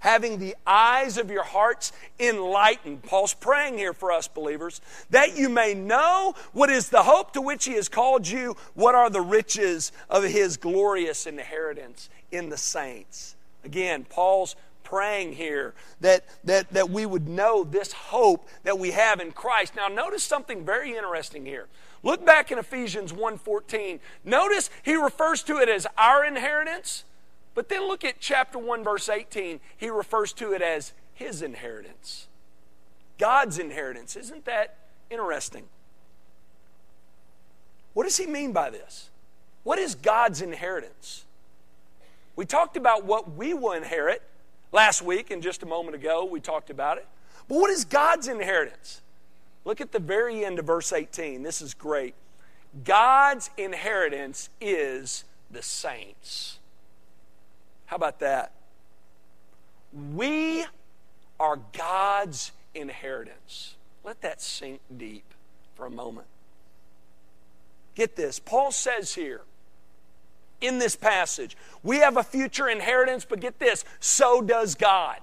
Having 0.00 0.38
the 0.38 0.54
eyes 0.66 1.18
of 1.18 1.30
your 1.30 1.42
hearts 1.42 1.92
enlightened. 2.20 3.02
Paul's 3.02 3.34
praying 3.34 3.78
here 3.78 3.92
for 3.92 4.12
us 4.12 4.28
believers, 4.28 4.80
that 5.10 5.36
you 5.36 5.48
may 5.48 5.74
know 5.74 6.34
what 6.52 6.70
is 6.70 6.90
the 6.90 7.02
hope 7.02 7.32
to 7.32 7.40
which 7.40 7.64
he 7.64 7.72
has 7.72 7.88
called 7.88 8.28
you, 8.28 8.56
what 8.74 8.94
are 8.94 9.10
the 9.10 9.22
riches 9.22 9.90
of 10.08 10.22
his 10.22 10.56
glorious 10.56 11.26
inheritance 11.26 12.08
in 12.30 12.50
the 12.50 12.56
saints. 12.56 13.34
Again, 13.64 14.04
Paul's 14.08 14.54
praying 14.84 15.32
here 15.32 15.74
that, 16.00 16.24
that, 16.44 16.72
that 16.72 16.88
we 16.88 17.04
would 17.04 17.26
know 17.26 17.64
this 17.64 17.92
hope 17.92 18.48
that 18.62 18.78
we 18.78 18.92
have 18.92 19.18
in 19.18 19.32
Christ. 19.32 19.74
Now, 19.74 19.88
notice 19.88 20.22
something 20.22 20.64
very 20.64 20.96
interesting 20.96 21.44
here. 21.44 21.66
Look 22.04 22.24
back 22.24 22.52
in 22.52 22.58
Ephesians 22.58 23.12
1:14. 23.12 23.98
Notice 24.24 24.70
he 24.84 24.94
refers 24.94 25.42
to 25.42 25.58
it 25.58 25.68
as 25.68 25.88
our 25.98 26.24
inheritance, 26.24 27.02
but 27.56 27.68
then 27.68 27.88
look 27.88 28.04
at 28.04 28.20
chapter 28.20 28.58
1 28.60 28.84
verse 28.84 29.08
18. 29.08 29.58
He 29.76 29.90
refers 29.90 30.32
to 30.34 30.52
it 30.52 30.62
as 30.62 30.92
his 31.12 31.42
inheritance. 31.42 32.28
God's 33.18 33.58
inheritance. 33.58 34.14
Isn't 34.14 34.44
that 34.44 34.76
interesting? 35.10 35.64
What 37.94 38.04
does 38.04 38.16
he 38.16 38.26
mean 38.26 38.52
by 38.52 38.70
this? 38.70 39.10
What 39.64 39.80
is 39.80 39.96
God's 39.96 40.40
inheritance? 40.40 41.24
We 42.36 42.44
talked 42.44 42.76
about 42.76 43.04
what 43.04 43.34
we 43.34 43.54
will 43.54 43.72
inherit 43.72 44.22
Last 44.72 45.02
week 45.02 45.30
and 45.30 45.42
just 45.42 45.62
a 45.62 45.66
moment 45.66 45.94
ago, 45.94 46.24
we 46.24 46.40
talked 46.40 46.70
about 46.70 46.98
it. 46.98 47.06
But 47.48 47.56
what 47.56 47.70
is 47.70 47.84
God's 47.84 48.28
inheritance? 48.28 49.00
Look 49.64 49.80
at 49.80 49.92
the 49.92 49.98
very 49.98 50.44
end 50.44 50.58
of 50.58 50.66
verse 50.66 50.92
18. 50.92 51.42
This 51.42 51.62
is 51.62 51.74
great. 51.74 52.14
God's 52.84 53.50
inheritance 53.56 54.50
is 54.60 55.24
the 55.50 55.62
saints. 55.62 56.58
How 57.86 57.96
about 57.96 58.20
that? 58.20 58.52
We 60.14 60.64
are 61.40 61.58
God's 61.72 62.52
inheritance. 62.74 63.74
Let 64.04 64.20
that 64.22 64.40
sink 64.40 64.80
deep 64.96 65.24
for 65.74 65.86
a 65.86 65.90
moment. 65.90 66.26
Get 67.94 68.14
this. 68.14 68.38
Paul 68.38 68.72
says 68.72 69.14
here, 69.14 69.40
in 70.60 70.78
this 70.78 70.96
passage. 70.96 71.56
We 71.82 71.98
have 71.98 72.16
a 72.16 72.22
future 72.22 72.68
inheritance, 72.68 73.24
but 73.24 73.40
get 73.40 73.58
this 73.58 73.84
so 74.00 74.40
does 74.40 74.74
God. 74.74 75.18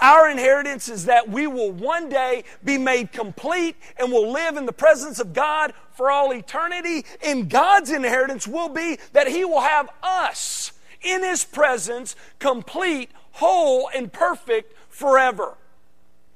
Our 0.00 0.30
inheritance 0.30 0.88
is 0.88 1.04
that 1.06 1.28
we 1.28 1.46
will 1.46 1.72
one 1.72 2.08
day 2.08 2.44
be 2.64 2.78
made 2.78 3.12
complete 3.12 3.76
and 3.98 4.10
will 4.10 4.32
live 4.32 4.56
in 4.56 4.64
the 4.64 4.72
presence 4.72 5.20
of 5.20 5.34
God 5.34 5.74
for 5.92 6.10
all 6.10 6.32
eternity. 6.32 7.04
And 7.22 7.50
God's 7.50 7.90
inheritance 7.90 8.48
will 8.48 8.70
be 8.70 8.98
that 9.12 9.28
He 9.28 9.44
will 9.44 9.60
have 9.60 9.90
us 10.02 10.72
in 11.02 11.22
His 11.22 11.44
presence, 11.44 12.16
complete, 12.38 13.10
whole, 13.32 13.90
and 13.94 14.12
perfect 14.12 14.74
forever. 14.88 15.56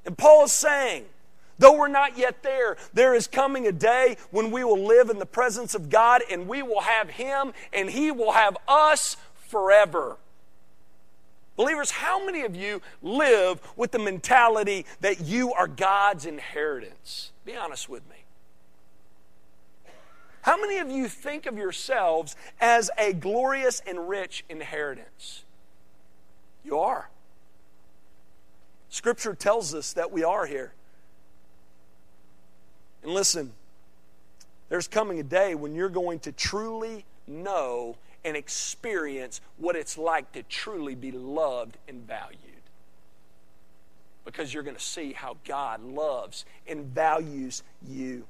And 0.05 0.17
Paul 0.17 0.45
is 0.45 0.51
saying, 0.51 1.05
Though 1.57 1.77
we're 1.77 1.87
not 1.87 2.17
yet 2.17 2.43
there, 2.43 2.75
there 2.93 3.13
is 3.13 3.27
coming 3.27 3.65
a 3.65 3.71
day 3.71 4.17
when 4.31 4.51
we 4.51 4.63
will 4.63 4.83
live 4.83 5.09
in 5.09 5.19
the 5.19 5.25
presence 5.25 5.73
of 5.73 5.89
God 5.89 6.21
and 6.29 6.47
we 6.47 6.61
will 6.61 6.81
have 6.81 7.11
Him 7.11 7.53
and 7.71 7.89
He 7.89 8.11
will 8.11 8.33
have 8.33 8.57
us 8.67 9.15
forever. 9.47 10.17
Believers, 11.55 11.91
how 11.91 12.25
many 12.25 12.41
of 12.41 12.55
you 12.55 12.81
live 13.01 13.61
with 13.77 13.91
the 13.91 13.99
mentality 13.99 14.85
that 14.99 15.21
you 15.21 15.53
are 15.53 15.67
God's 15.67 16.25
inheritance? 16.25 17.31
Be 17.45 17.55
honest 17.55 17.87
with 17.87 18.07
me. 18.09 18.24
How 20.45 20.61
many 20.61 20.77
of 20.77 20.91
you 20.91 21.07
think 21.07 21.47
of 21.47 21.57
yourselves 21.57 22.35
as 22.61 22.91
a 22.99 23.13
glorious 23.13 23.81
and 23.87 24.07
rich 24.07 24.45
inheritance? 24.47 25.43
You 26.63 26.77
are. 26.77 27.09
Scripture 28.89 29.33
tells 29.33 29.73
us 29.73 29.93
that 29.93 30.11
we 30.11 30.23
are 30.23 30.45
here. 30.45 30.73
And 33.01 33.11
listen, 33.11 33.53
there's 34.69 34.87
coming 34.87 35.19
a 35.19 35.23
day 35.23 35.55
when 35.55 35.73
you're 35.73 35.89
going 35.89 36.19
to 36.19 36.31
truly 36.31 37.05
know 37.25 37.97
and 38.23 38.37
experience 38.37 39.41
what 39.57 39.75
it's 39.75 39.97
like 39.97 40.31
to 40.33 40.43
truly 40.43 40.93
be 40.93 41.11
loved 41.11 41.75
and 41.87 42.05
valued. 42.05 42.37
Because 44.23 44.53
you're 44.53 44.61
going 44.61 44.77
to 44.77 44.79
see 44.79 45.13
how 45.13 45.37
God 45.43 45.83
loves 45.83 46.45
and 46.67 46.85
values 46.85 47.63
you. 47.89 48.27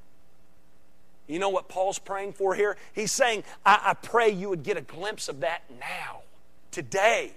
You 1.28 1.40
know 1.40 1.50
what 1.50 1.68
Paul's 1.68 2.00
praying 2.00 2.34
for 2.34 2.54
here? 2.54 2.78
He's 2.94 3.12
saying, 3.12 3.44
I, 3.66 3.80
I 3.84 3.94
pray 3.94 4.30
you 4.30 4.50
would 4.50 4.64
get 4.64 4.78
a 4.78 4.82
glimpse 4.82 5.28
of 5.28 5.40
that 5.40 5.64
now, 5.80 6.22
today. 6.72 7.32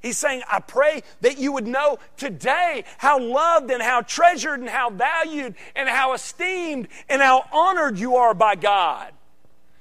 He's 0.00 0.18
saying, 0.18 0.42
I 0.50 0.60
pray 0.60 1.02
that 1.20 1.38
you 1.38 1.52
would 1.52 1.66
know 1.66 1.98
today 2.16 2.84
how 2.98 3.20
loved 3.20 3.70
and 3.70 3.82
how 3.82 4.02
treasured 4.02 4.60
and 4.60 4.68
how 4.68 4.90
valued 4.90 5.54
and 5.74 5.88
how 5.88 6.14
esteemed 6.14 6.88
and 7.08 7.20
how 7.20 7.44
honored 7.52 7.98
you 7.98 8.16
are 8.16 8.34
by 8.34 8.54
God. 8.54 9.12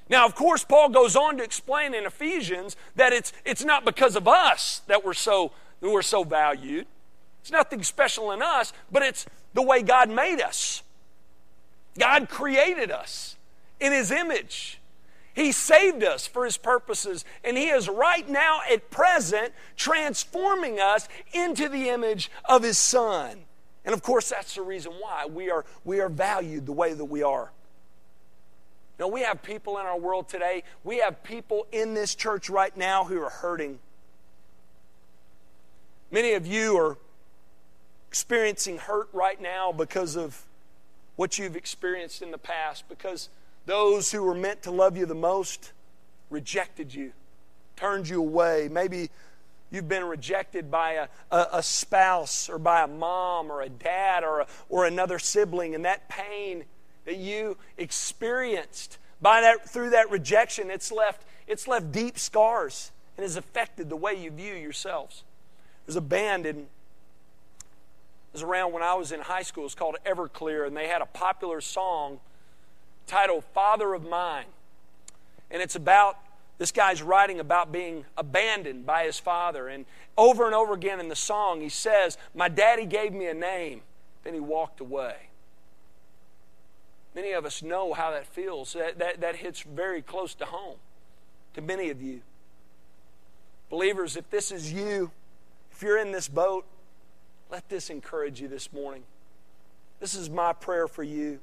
Now, 0.10 0.26
of 0.26 0.36
course, 0.36 0.64
Paul 0.64 0.90
goes 0.90 1.16
on 1.16 1.38
to 1.38 1.44
explain 1.44 1.94
in 1.94 2.06
Ephesians 2.06 2.76
that 2.96 3.14
it's, 3.14 3.34
it's 3.46 3.64
not 3.64 3.86
because 3.86 4.16
of 4.16 4.28
us 4.28 4.82
that 4.88 5.04
we're, 5.04 5.14
so, 5.14 5.52
that 5.82 5.90
we're 5.90 6.02
so 6.02 6.24
valued. 6.24 6.88
It's 7.42 7.52
nothing 7.52 7.84
special 7.84 8.32
in 8.32 8.42
us, 8.42 8.74
but 8.92 9.04
it's 9.04 9.26
the 9.54 9.62
way 9.62 9.82
God 9.82 10.10
made 10.10 10.42
us. 10.42 10.82
God 11.98 12.30
created 12.30 12.92
us 12.92 13.37
in 13.80 13.92
His 13.92 14.12
image. 14.12 14.80
He 15.34 15.52
saved 15.52 16.04
us 16.04 16.26
for 16.26 16.46
His 16.46 16.58
purposes, 16.58 17.24
and 17.44 17.58
He 17.58 17.70
is 17.70 17.88
right 17.88 18.28
now 18.28 18.60
at 18.72 18.90
present 18.90 19.54
transforming 19.76 20.80
us 20.80 21.08
into 21.32 21.70
the 21.70 21.90
image 21.90 22.32
of 22.46 22.64
His 22.64 22.78
Son. 22.78 23.40
And 23.86 23.94
of 23.94 24.02
course, 24.02 24.30
that's 24.30 24.56
the 24.56 24.64
reason 24.64 24.94
why 25.00 25.28
we 25.28 25.50
are, 25.50 25.64
we 25.86 26.00
are 26.00 26.10
valued 26.10 26.66
the 26.66 26.74
way 26.74 26.94
that 26.94 27.06
we 27.06 27.24
are. 27.24 27.52
Now, 29.00 29.08
we 29.08 29.22
have 29.22 29.44
people 29.44 29.78
in 29.78 29.86
our 29.86 29.98
world 29.98 30.28
today, 30.28 30.64
we 30.84 30.98
have 31.00 31.24
people 31.24 31.68
in 31.72 31.94
this 31.94 32.16
church 32.16 32.50
right 32.50 32.76
now 32.76 33.04
who 33.04 33.22
are 33.22 33.30
hurting. 33.30 33.80
Many 36.10 36.34
of 36.34 36.48
you 36.48 36.78
are 36.78 36.98
experiencing 38.08 38.78
hurt 38.78 39.10
right 39.14 39.40
now 39.40 39.72
because 39.72 40.16
of 40.16 40.46
what 41.16 41.38
you've 41.38 41.56
experienced 41.56 42.22
in 42.22 42.32
the 42.32 42.38
past, 42.38 42.90
because 42.90 43.30
those 43.68 44.12
who 44.12 44.24
were 44.24 44.34
meant 44.34 44.64
to 44.64 44.72
love 44.72 44.98
you 44.98 45.06
the 45.06 45.14
most 45.14 45.74
rejected 46.32 46.94
you, 46.94 47.12
turned 47.76 48.10
you 48.10 48.20
away. 48.20 48.70
Maybe 48.72 49.12
you've 49.70 49.90
been 49.90 50.06
rejected 50.06 50.72
by 50.72 50.94
a, 50.94 51.08
a, 51.30 51.48
a 51.54 51.64
spouse 51.64 52.50
or 52.50 52.58
by 52.58 52.82
a 52.82 52.88
mom 52.88 53.52
or 53.52 53.62
a 53.62 53.70
dad 53.70 54.24
or, 54.24 54.40
a, 54.40 54.48
or 54.70 54.86
another 54.86 55.20
sibling, 55.20 55.76
and 55.76 55.86
that 55.86 56.10
pain 56.10 56.64
that 57.06 57.18
you 57.18 57.58
experienced 57.78 58.98
by 59.22 59.42
that, 59.42 59.70
through 59.70 59.92
that 59.92 60.10
rejection, 60.12 60.72
it's 60.72 60.92
left, 60.92 61.24
it's 61.46 61.68
left 61.68 61.92
deep 61.92 62.18
scars 62.18 62.92
and 63.18 63.24
has 63.24 63.36
affected 63.36 63.90
the 63.90 63.96
way 63.96 64.14
you 64.14 64.32
view 64.32 64.54
yourselves. 64.54 65.24
There's 65.86 65.96
a 65.98 66.02
band 66.02 66.46
in 66.46 66.68
was 68.34 68.44
around 68.44 68.72
when 68.72 68.84
I 68.84 68.94
was 68.94 69.12
in 69.12 69.20
high 69.22 69.42
school. 69.42 69.66
It's 69.66 69.74
called 69.74 69.96
Everclear, 70.06 70.68
and 70.68 70.78
they 70.78 70.88
had 70.88 71.02
a 71.02 71.08
popular 71.08 71.60
song 71.60 72.20
titled 73.08 73.44
Father 73.54 73.94
of 73.94 74.08
Mine. 74.08 74.46
And 75.50 75.62
it's 75.62 75.76
about 75.76 76.20
this 76.58 76.72
guy's 76.72 77.02
writing 77.02 77.40
about 77.40 77.72
being 77.72 78.06
abandoned 78.18 78.86
by 78.86 79.06
his 79.06 79.20
father. 79.20 79.68
And 79.68 79.86
over 80.18 80.46
and 80.46 80.54
over 80.54 80.74
again 80.74 81.00
in 81.00 81.08
the 81.08 81.16
song, 81.16 81.62
he 81.62 81.70
says, 81.70 82.18
My 82.36 82.50
daddy 82.50 82.86
gave 82.86 83.14
me 83.14 83.28
a 83.28 83.34
name, 83.34 83.82
then 84.24 84.34
he 84.34 84.40
walked 84.40 84.80
away. 84.80 85.16
Many 87.16 87.32
of 87.32 87.46
us 87.46 87.64
know 87.64 87.94
how 87.94 88.12
that 88.12 88.28
feels. 88.28 88.74
That, 88.74 89.00
that, 89.00 89.22
that 89.22 89.38
hits 89.38 89.62
very 89.62 90.02
close 90.02 90.36
to 90.36 90.46
home 90.46 90.78
to 91.56 91.62
many 91.62 91.90
of 91.90 92.02
you. 92.02 92.22
Believers, 93.70 94.16
if 94.16 94.30
this 94.30 94.52
is 94.52 94.72
you, 94.72 95.12
if 95.72 95.82
you're 95.82 95.98
in 95.98 96.12
this 96.12 96.28
boat, 96.28 96.66
let 97.50 97.68
this 97.70 97.90
encourage 97.90 98.40
you 98.40 98.48
this 98.48 98.72
morning. 98.72 99.04
This 100.00 100.14
is 100.14 100.30
my 100.30 100.54
prayer 100.54 100.88
for 100.88 101.04
you. 101.04 101.40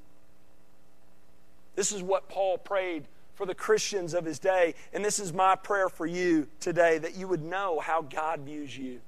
This 1.74 1.92
is 1.92 2.02
what 2.02 2.28
Paul 2.28 2.58
prayed 2.58 3.04
for 3.34 3.46
the 3.46 3.54
Christians 3.54 4.14
of 4.14 4.24
his 4.24 4.38
day. 4.38 4.74
And 4.92 5.04
this 5.04 5.18
is 5.18 5.32
my 5.32 5.56
prayer 5.56 5.88
for 5.88 6.06
you 6.06 6.46
today 6.60 6.98
that 6.98 7.16
you 7.16 7.28
would 7.28 7.42
know 7.42 7.80
how 7.80 8.02
God 8.02 8.40
views 8.40 8.76
you. 8.76 9.00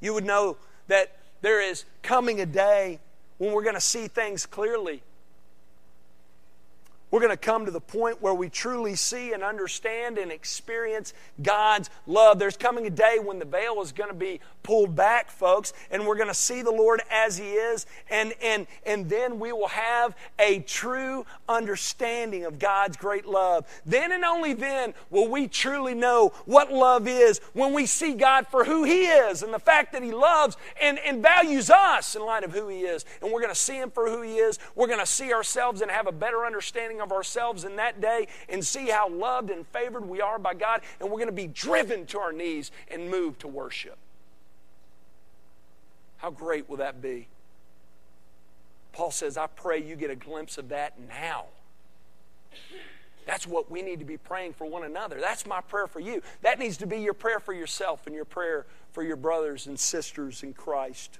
You 0.00 0.14
would 0.14 0.24
know 0.24 0.56
that 0.88 1.16
there 1.40 1.60
is 1.60 1.84
coming 2.02 2.40
a 2.40 2.46
day 2.46 3.00
when 3.38 3.52
we're 3.52 3.62
going 3.62 3.74
to 3.74 3.80
see 3.80 4.08
things 4.08 4.46
clearly. 4.46 5.02
We're 7.12 7.20
going 7.20 7.30
to 7.30 7.36
come 7.36 7.66
to 7.66 7.70
the 7.70 7.80
point 7.80 8.22
where 8.22 8.32
we 8.32 8.48
truly 8.48 8.96
see 8.96 9.34
and 9.34 9.44
understand 9.44 10.16
and 10.16 10.32
experience 10.32 11.12
God's 11.42 11.90
love. 12.06 12.38
There's 12.38 12.56
coming 12.56 12.86
a 12.86 12.90
day 12.90 13.18
when 13.22 13.38
the 13.38 13.44
veil 13.44 13.82
is 13.82 13.92
going 13.92 14.08
to 14.08 14.16
be 14.16 14.40
pulled 14.62 14.96
back, 14.96 15.30
folks, 15.30 15.74
and 15.90 16.06
we're 16.06 16.16
going 16.16 16.28
to 16.28 16.34
see 16.34 16.62
the 16.62 16.70
Lord 16.70 17.02
as 17.10 17.36
He 17.36 17.50
is, 17.50 17.84
and, 18.08 18.32
and, 18.40 18.66
and 18.86 19.10
then 19.10 19.38
we 19.38 19.52
will 19.52 19.68
have 19.68 20.16
a 20.38 20.60
true 20.60 21.26
understanding 21.48 22.46
of 22.46 22.58
God's 22.58 22.96
great 22.96 23.26
love. 23.26 23.66
Then 23.84 24.12
and 24.12 24.24
only 24.24 24.54
then 24.54 24.94
will 25.10 25.28
we 25.28 25.48
truly 25.48 25.94
know 25.94 26.32
what 26.46 26.72
love 26.72 27.06
is 27.06 27.40
when 27.52 27.74
we 27.74 27.84
see 27.84 28.14
God 28.14 28.46
for 28.46 28.64
who 28.64 28.84
He 28.84 29.04
is 29.04 29.42
and 29.42 29.52
the 29.52 29.58
fact 29.58 29.92
that 29.92 30.02
He 30.02 30.12
loves 30.12 30.56
and, 30.80 30.98
and 31.00 31.22
values 31.22 31.68
us 31.68 32.16
in 32.16 32.24
light 32.24 32.44
of 32.44 32.52
who 32.52 32.68
He 32.68 32.80
is. 32.80 33.04
And 33.20 33.30
we're 33.30 33.42
going 33.42 33.54
to 33.54 33.60
see 33.60 33.76
Him 33.76 33.90
for 33.90 34.08
who 34.08 34.22
He 34.22 34.36
is. 34.38 34.58
We're 34.74 34.86
going 34.86 34.98
to 34.98 35.06
see 35.06 35.34
ourselves 35.34 35.82
and 35.82 35.90
have 35.90 36.06
a 36.06 36.12
better 36.12 36.46
understanding 36.46 37.01
of 37.02 37.12
ourselves 37.12 37.64
in 37.64 37.76
that 37.76 38.00
day 38.00 38.28
and 38.48 38.64
see 38.64 38.86
how 38.88 39.08
loved 39.08 39.50
and 39.50 39.66
favored 39.66 40.08
we 40.08 40.20
are 40.20 40.38
by 40.38 40.54
God, 40.54 40.80
and 41.00 41.10
we're 41.10 41.18
going 41.18 41.26
to 41.26 41.32
be 41.32 41.48
driven 41.48 42.06
to 42.06 42.18
our 42.18 42.32
knees 42.32 42.70
and 42.88 43.10
moved 43.10 43.40
to 43.40 43.48
worship. 43.48 43.98
How 46.18 46.30
great 46.30 46.68
will 46.68 46.76
that 46.78 47.02
be? 47.02 47.28
Paul 48.92 49.10
says, 49.10 49.36
I 49.36 49.46
pray 49.48 49.82
you 49.82 49.96
get 49.96 50.10
a 50.10 50.16
glimpse 50.16 50.58
of 50.58 50.68
that 50.68 50.94
now. 51.08 51.46
That's 53.26 53.46
what 53.46 53.70
we 53.70 53.82
need 53.82 54.00
to 54.00 54.04
be 54.04 54.16
praying 54.16 54.52
for 54.52 54.66
one 54.66 54.84
another. 54.84 55.20
That's 55.20 55.46
my 55.46 55.60
prayer 55.60 55.86
for 55.86 56.00
you. 56.00 56.22
That 56.42 56.58
needs 56.58 56.76
to 56.78 56.86
be 56.86 56.98
your 56.98 57.14
prayer 57.14 57.40
for 57.40 57.52
yourself 57.52 58.06
and 58.06 58.14
your 58.14 58.24
prayer 58.24 58.66
for 58.92 59.02
your 59.02 59.16
brothers 59.16 59.66
and 59.66 59.78
sisters 59.78 60.42
in 60.42 60.52
Christ. 60.52 61.18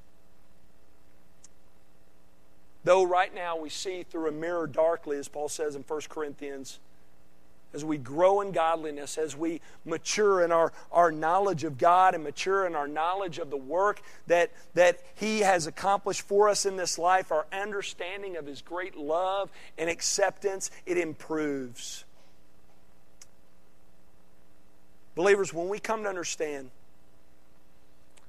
Though 2.84 3.04
right 3.04 3.32
now 3.34 3.56
we 3.56 3.68
see 3.68 4.02
through 4.02 4.28
a 4.28 4.32
mirror 4.32 4.66
darkly, 4.66 5.16
as 5.16 5.28
Paul 5.28 5.48
says 5.48 5.76
in 5.76 5.82
1 5.82 6.00
Corinthians, 6.08 6.80
as 7.74 7.84
we 7.84 7.96
grow 7.96 8.40
in 8.40 8.52
godliness, 8.52 9.16
as 9.16 9.36
we 9.36 9.60
mature 9.84 10.42
in 10.44 10.52
our, 10.52 10.72
our 10.90 11.10
knowledge 11.10 11.64
of 11.64 11.78
God 11.78 12.14
and 12.14 12.22
mature 12.22 12.66
in 12.66 12.74
our 12.74 12.88
knowledge 12.88 13.38
of 13.38 13.50
the 13.50 13.56
work 13.56 14.02
that, 14.26 14.50
that 14.74 15.00
He 15.14 15.40
has 15.40 15.66
accomplished 15.66 16.22
for 16.22 16.48
us 16.48 16.66
in 16.66 16.76
this 16.76 16.98
life, 16.98 17.32
our 17.32 17.46
understanding 17.52 18.36
of 18.36 18.46
His 18.46 18.60
great 18.60 18.96
love 18.96 19.50
and 19.78 19.88
acceptance, 19.88 20.70
it 20.84 20.98
improves. 20.98 22.04
Believers, 25.14 25.52
when 25.52 25.68
we 25.68 25.78
come 25.78 26.02
to 26.02 26.08
understand 26.08 26.70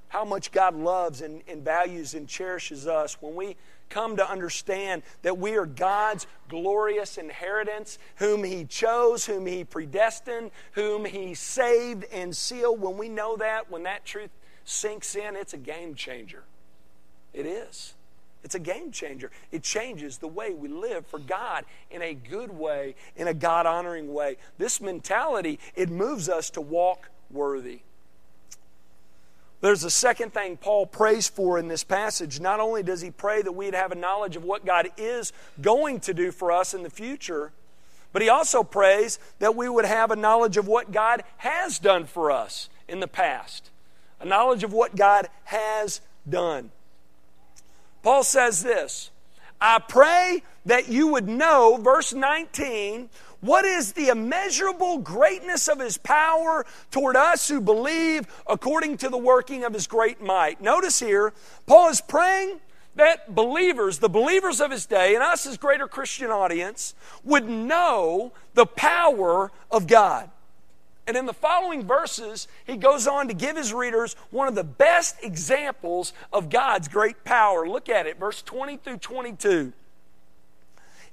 how 0.08 0.24
much 0.24 0.52
God 0.52 0.76
loves 0.76 1.22
and, 1.22 1.42
and 1.48 1.62
values 1.62 2.14
and 2.14 2.28
cherishes 2.28 2.86
us, 2.86 3.20
when 3.20 3.34
we 3.34 3.56
come 3.94 4.16
to 4.16 4.28
understand 4.28 5.04
that 5.22 5.38
we 5.38 5.56
are 5.56 5.66
God's 5.66 6.26
glorious 6.48 7.16
inheritance, 7.16 7.98
whom 8.16 8.42
He 8.42 8.64
chose, 8.64 9.24
whom 9.24 9.46
He 9.46 9.62
predestined, 9.62 10.50
whom 10.72 11.04
He 11.04 11.34
saved 11.34 12.04
and 12.12 12.36
sealed. 12.36 12.80
When 12.80 12.98
we 12.98 13.08
know 13.08 13.36
that, 13.36 13.70
when 13.70 13.84
that 13.84 14.04
truth 14.04 14.30
sinks 14.64 15.14
in, 15.14 15.36
it's 15.36 15.54
a 15.54 15.58
game 15.58 15.94
changer. 15.94 16.42
It 17.32 17.46
is. 17.46 17.94
It's 18.42 18.56
a 18.56 18.60
game 18.60 18.90
changer. 18.90 19.30
It 19.52 19.62
changes 19.62 20.18
the 20.18 20.28
way 20.28 20.52
we 20.52 20.68
live 20.68 21.06
for 21.06 21.20
God 21.20 21.64
in 21.90 22.02
a 22.02 22.14
good 22.14 22.50
way, 22.50 22.96
in 23.16 23.28
a 23.28 23.34
God 23.34 23.64
honoring 23.64 24.12
way. 24.12 24.38
This 24.58 24.80
mentality, 24.80 25.60
it 25.76 25.88
moves 25.88 26.28
us 26.28 26.50
to 26.50 26.60
walk 26.60 27.10
worthy. 27.30 27.80
There's 29.60 29.84
a 29.84 29.90
second 29.90 30.34
thing 30.34 30.56
Paul 30.56 30.86
prays 30.86 31.28
for 31.28 31.58
in 31.58 31.68
this 31.68 31.84
passage. 31.84 32.40
Not 32.40 32.60
only 32.60 32.82
does 32.82 33.00
he 33.00 33.10
pray 33.10 33.40
that 33.42 33.52
we'd 33.52 33.74
have 33.74 33.92
a 33.92 33.96
knowledge 33.96 34.36
of 34.36 34.44
what 34.44 34.66
God 34.66 34.90
is 34.96 35.32
going 35.60 36.00
to 36.00 36.12
do 36.12 36.30
for 36.30 36.52
us 36.52 36.74
in 36.74 36.82
the 36.82 36.90
future, 36.90 37.52
but 38.12 38.22
he 38.22 38.28
also 38.28 38.62
prays 38.62 39.18
that 39.38 39.56
we 39.56 39.68
would 39.68 39.84
have 39.84 40.10
a 40.10 40.16
knowledge 40.16 40.56
of 40.56 40.68
what 40.68 40.92
God 40.92 41.24
has 41.38 41.78
done 41.78 42.04
for 42.04 42.30
us 42.30 42.68
in 42.88 43.00
the 43.00 43.08
past, 43.08 43.70
a 44.20 44.26
knowledge 44.26 44.62
of 44.62 44.72
what 44.72 44.96
God 44.96 45.28
has 45.44 46.00
done. 46.28 46.70
Paul 48.02 48.22
says 48.22 48.62
this 48.62 49.10
I 49.60 49.78
pray 49.78 50.42
that 50.66 50.88
you 50.88 51.08
would 51.08 51.28
know, 51.28 51.78
verse 51.80 52.12
19, 52.12 53.08
what 53.44 53.66
is 53.66 53.92
the 53.92 54.08
immeasurable 54.08 54.98
greatness 54.98 55.68
of 55.68 55.78
his 55.78 55.98
power 55.98 56.64
toward 56.90 57.14
us 57.14 57.46
who 57.46 57.60
believe 57.60 58.26
according 58.46 58.96
to 58.98 59.10
the 59.10 59.18
working 59.18 59.64
of 59.64 59.74
his 59.74 59.86
great 59.86 60.22
might? 60.22 60.62
Notice 60.62 60.98
here, 60.98 61.34
Paul 61.66 61.90
is 61.90 62.00
praying 62.00 62.60
that 62.94 63.34
believers, 63.34 63.98
the 63.98 64.08
believers 64.08 64.60
of 64.62 64.70
his 64.70 64.86
day, 64.86 65.14
and 65.14 65.22
us 65.22 65.46
as 65.46 65.58
greater 65.58 65.86
Christian 65.86 66.30
audience, 66.30 66.94
would 67.22 67.46
know 67.46 68.32
the 68.54 68.66
power 68.66 69.52
of 69.70 69.86
God. 69.86 70.30
And 71.06 71.14
in 71.14 71.26
the 71.26 71.34
following 71.34 71.86
verses, 71.86 72.48
he 72.64 72.76
goes 72.76 73.06
on 73.06 73.28
to 73.28 73.34
give 73.34 73.56
his 73.58 73.74
readers 73.74 74.16
one 74.30 74.48
of 74.48 74.54
the 74.54 74.64
best 74.64 75.16
examples 75.22 76.14
of 76.32 76.48
God's 76.48 76.88
great 76.88 77.24
power. 77.24 77.68
Look 77.68 77.90
at 77.90 78.06
it, 78.06 78.18
verse 78.18 78.40
20 78.40 78.78
through 78.78 78.98
22. 78.98 79.74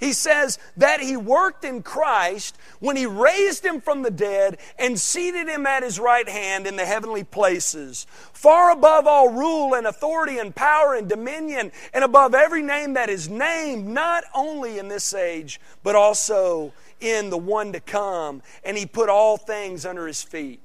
He 0.01 0.13
says 0.13 0.57
that 0.77 0.99
he 0.99 1.15
worked 1.15 1.63
in 1.63 1.83
Christ 1.83 2.57
when 2.79 2.97
he 2.97 3.05
raised 3.05 3.63
him 3.63 3.79
from 3.79 4.01
the 4.01 4.09
dead 4.09 4.57
and 4.79 4.99
seated 4.99 5.47
him 5.47 5.67
at 5.67 5.83
his 5.83 5.99
right 5.99 6.27
hand 6.27 6.65
in 6.65 6.75
the 6.75 6.85
heavenly 6.85 7.23
places, 7.23 8.07
far 8.33 8.71
above 8.71 9.05
all 9.05 9.29
rule 9.29 9.75
and 9.75 9.85
authority 9.85 10.39
and 10.39 10.55
power 10.55 10.95
and 10.95 11.07
dominion, 11.07 11.71
and 11.93 12.03
above 12.03 12.33
every 12.33 12.63
name 12.63 12.93
that 12.93 13.09
is 13.09 13.29
named, 13.29 13.87
not 13.87 14.23
only 14.33 14.79
in 14.79 14.87
this 14.87 15.13
age, 15.13 15.61
but 15.83 15.95
also 15.95 16.73
in 16.99 17.29
the 17.29 17.37
one 17.37 17.71
to 17.71 17.79
come. 17.79 18.41
And 18.63 18.75
he 18.75 18.87
put 18.87 19.07
all 19.07 19.37
things 19.37 19.85
under 19.85 20.07
his 20.07 20.23
feet. 20.23 20.61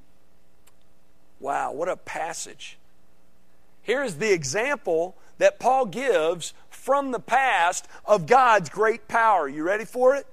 Wow, 1.41 1.73
what 1.73 1.91
a 1.91 1.97
passage. 1.99 2.79
Here's 3.83 4.15
the 4.15 4.33
example 4.33 5.15
that 5.37 5.61
Paul 5.61 5.85
gives 5.85 6.55
from 6.87 7.11
the 7.11 7.19
past 7.19 7.89
of 8.05 8.27
God's 8.27 8.69
great 8.69 9.09
power. 9.09 9.49
You 9.49 9.65
ready 9.65 9.85
for 9.85 10.15
it? 10.15 10.25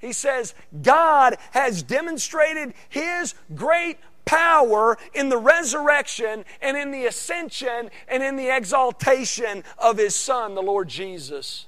He 0.00 0.12
says, 0.12 0.52
God 0.82 1.36
has 1.52 1.84
demonstrated 1.84 2.74
His 2.88 3.36
great 3.54 3.98
power 4.24 4.98
in 5.14 5.28
the 5.28 5.38
resurrection 5.38 6.44
and 6.60 6.76
in 6.76 6.90
the 6.90 7.06
ascension 7.06 7.90
and 8.08 8.24
in 8.24 8.34
the 8.34 8.54
exaltation 8.54 9.62
of 9.78 9.98
His 9.98 10.16
Son, 10.16 10.56
the 10.56 10.62
Lord 10.62 10.88
Jesus. 10.88 11.66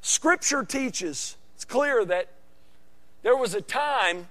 Scripture 0.00 0.64
teaches, 0.64 1.36
it's 1.54 1.64
clear 1.64 2.04
that 2.06 2.30
there 3.22 3.36
was 3.36 3.54
a 3.54 3.60
time 3.60 4.26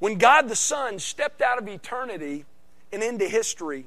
when 0.00 0.18
God 0.18 0.48
the 0.48 0.56
Son 0.56 0.98
stepped 0.98 1.42
out 1.42 1.62
of 1.62 1.68
eternity 1.68 2.44
and 2.92 3.04
into 3.04 3.28
history 3.28 3.86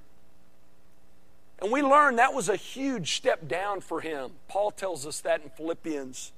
and 1.61 1.71
we 1.71 1.81
learned 1.81 2.17
that 2.17 2.33
was 2.33 2.49
a 2.49 2.55
huge 2.55 3.15
step 3.15 3.47
down 3.47 3.81
for 3.81 4.01
him. 4.01 4.31
Paul 4.47 4.71
tells 4.71 5.05
us 5.05 5.21
that 5.21 5.43
in 5.43 5.49
Philippians. 5.49 6.31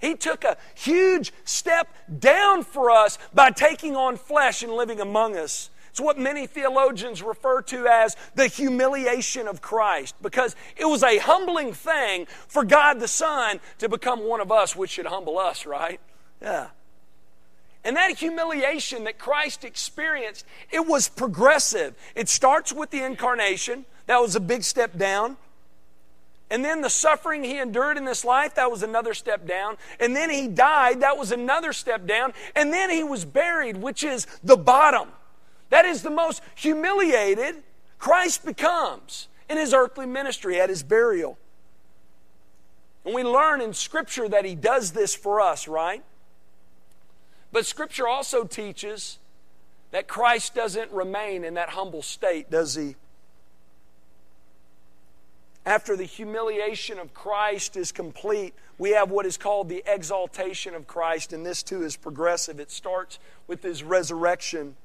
He 0.00 0.16
took 0.16 0.44
a 0.44 0.56
huge 0.74 1.32
step 1.44 1.88
down 2.18 2.64
for 2.64 2.90
us 2.90 3.18
by 3.32 3.50
taking 3.50 3.96
on 3.96 4.16
flesh 4.16 4.62
and 4.62 4.72
living 4.72 5.00
among 5.00 5.36
us. 5.36 5.70
It's 5.90 6.00
what 6.00 6.18
many 6.18 6.46
theologians 6.46 7.22
refer 7.22 7.62
to 7.62 7.86
as 7.86 8.16
the 8.34 8.46
humiliation 8.46 9.46
of 9.46 9.60
Christ 9.60 10.14
because 10.22 10.56
it 10.76 10.84
was 10.86 11.02
a 11.02 11.18
humbling 11.18 11.72
thing 11.72 12.26
for 12.48 12.64
God 12.64 13.00
the 13.00 13.08
Son 13.08 13.60
to 13.78 13.88
become 13.88 14.26
one 14.26 14.40
of 14.40 14.50
us, 14.50 14.74
which 14.74 14.90
should 14.90 15.06
humble 15.06 15.38
us, 15.38 15.66
right? 15.66 16.00
Yeah. 16.40 16.68
And 17.84 17.96
that 17.96 18.18
humiliation 18.18 19.04
that 19.04 19.18
Christ 19.18 19.64
experienced, 19.64 20.44
it 20.70 20.86
was 20.86 21.08
progressive. 21.08 21.94
It 22.14 22.28
starts 22.28 22.72
with 22.72 22.90
the 22.90 23.02
incarnation. 23.02 23.84
That 24.10 24.20
was 24.20 24.34
a 24.34 24.40
big 24.40 24.64
step 24.64 24.98
down. 24.98 25.36
And 26.50 26.64
then 26.64 26.80
the 26.80 26.90
suffering 26.90 27.44
he 27.44 27.60
endured 27.60 27.96
in 27.96 28.04
this 28.04 28.24
life, 28.24 28.56
that 28.56 28.68
was 28.68 28.82
another 28.82 29.14
step 29.14 29.46
down. 29.46 29.76
And 30.00 30.16
then 30.16 30.30
he 30.30 30.48
died, 30.48 31.02
that 31.02 31.16
was 31.16 31.30
another 31.30 31.72
step 31.72 32.08
down. 32.08 32.32
And 32.56 32.72
then 32.72 32.90
he 32.90 33.04
was 33.04 33.24
buried, 33.24 33.76
which 33.76 34.02
is 34.02 34.26
the 34.42 34.56
bottom. 34.56 35.10
That 35.68 35.84
is 35.84 36.02
the 36.02 36.10
most 36.10 36.42
humiliated 36.56 37.62
Christ 38.00 38.44
becomes 38.44 39.28
in 39.48 39.58
his 39.58 39.72
earthly 39.72 40.06
ministry 40.06 40.60
at 40.60 40.70
his 40.70 40.82
burial. 40.82 41.38
And 43.04 43.14
we 43.14 43.22
learn 43.22 43.60
in 43.60 43.72
Scripture 43.72 44.28
that 44.28 44.44
he 44.44 44.56
does 44.56 44.90
this 44.90 45.14
for 45.14 45.40
us, 45.40 45.68
right? 45.68 46.02
But 47.52 47.64
Scripture 47.64 48.08
also 48.08 48.42
teaches 48.42 49.20
that 49.92 50.08
Christ 50.08 50.56
doesn't 50.56 50.90
remain 50.90 51.44
in 51.44 51.54
that 51.54 51.68
humble 51.68 52.02
state, 52.02 52.50
does 52.50 52.74
he? 52.74 52.96
After 55.66 55.94
the 55.94 56.04
humiliation 56.04 56.98
of 56.98 57.12
Christ 57.12 57.76
is 57.76 57.92
complete, 57.92 58.54
we 58.78 58.90
have 58.90 59.10
what 59.10 59.26
is 59.26 59.36
called 59.36 59.68
the 59.68 59.84
exaltation 59.86 60.74
of 60.74 60.86
Christ, 60.86 61.34
and 61.34 61.44
this 61.44 61.62
too 61.62 61.82
is 61.82 61.96
progressive. 61.96 62.58
It 62.58 62.70
starts 62.70 63.18
with 63.46 63.62
his 63.62 63.82
resurrection. 63.82 64.76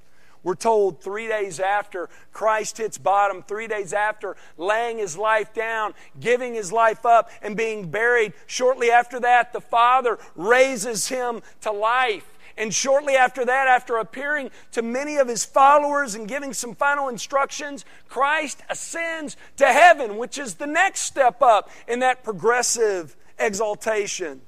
we're 0.44 0.54
told 0.54 1.02
three 1.02 1.28
days 1.28 1.60
after 1.60 2.08
Christ 2.32 2.78
hits 2.78 3.00
bottom, 3.00 3.42
three 3.42 3.68
days 3.68 3.94
after 3.94 4.38
laying 4.58 5.00
his 5.00 5.18
life 5.18 5.54
down, 5.56 5.96
giving 6.20 6.54
his 6.54 6.72
life 6.72 7.04
up, 7.04 7.32
and 7.42 7.58
being 7.58 7.90
buried, 7.90 8.34
shortly 8.46 8.92
after 8.92 9.20
that, 9.22 9.54
the 9.54 9.62
Father 9.62 10.20
raises 10.36 11.08
him 11.08 11.42
to 11.62 11.72
life. 11.72 12.28
And 12.58 12.74
shortly 12.74 13.16
after 13.16 13.44
that, 13.46 13.68
after 13.68 13.98
appearing 13.98 14.50
to 14.72 14.82
many 14.82 15.18
of 15.18 15.28
his 15.28 15.44
followers 15.44 16.16
and 16.16 16.28
giving 16.28 16.54
some 16.54 16.74
final 16.74 17.10
instructions, 17.10 17.84
Christ 18.08 18.62
ascends 18.70 19.36
to 19.58 19.66
heaven, 19.66 20.18
which 20.18 20.38
is 20.38 20.56
the 20.56 20.68
next 20.68 21.02
step 21.02 21.42
up 21.42 21.70
in 21.88 22.00
that 22.00 22.24
progressive 22.24 23.16
exaltation. 23.38 24.42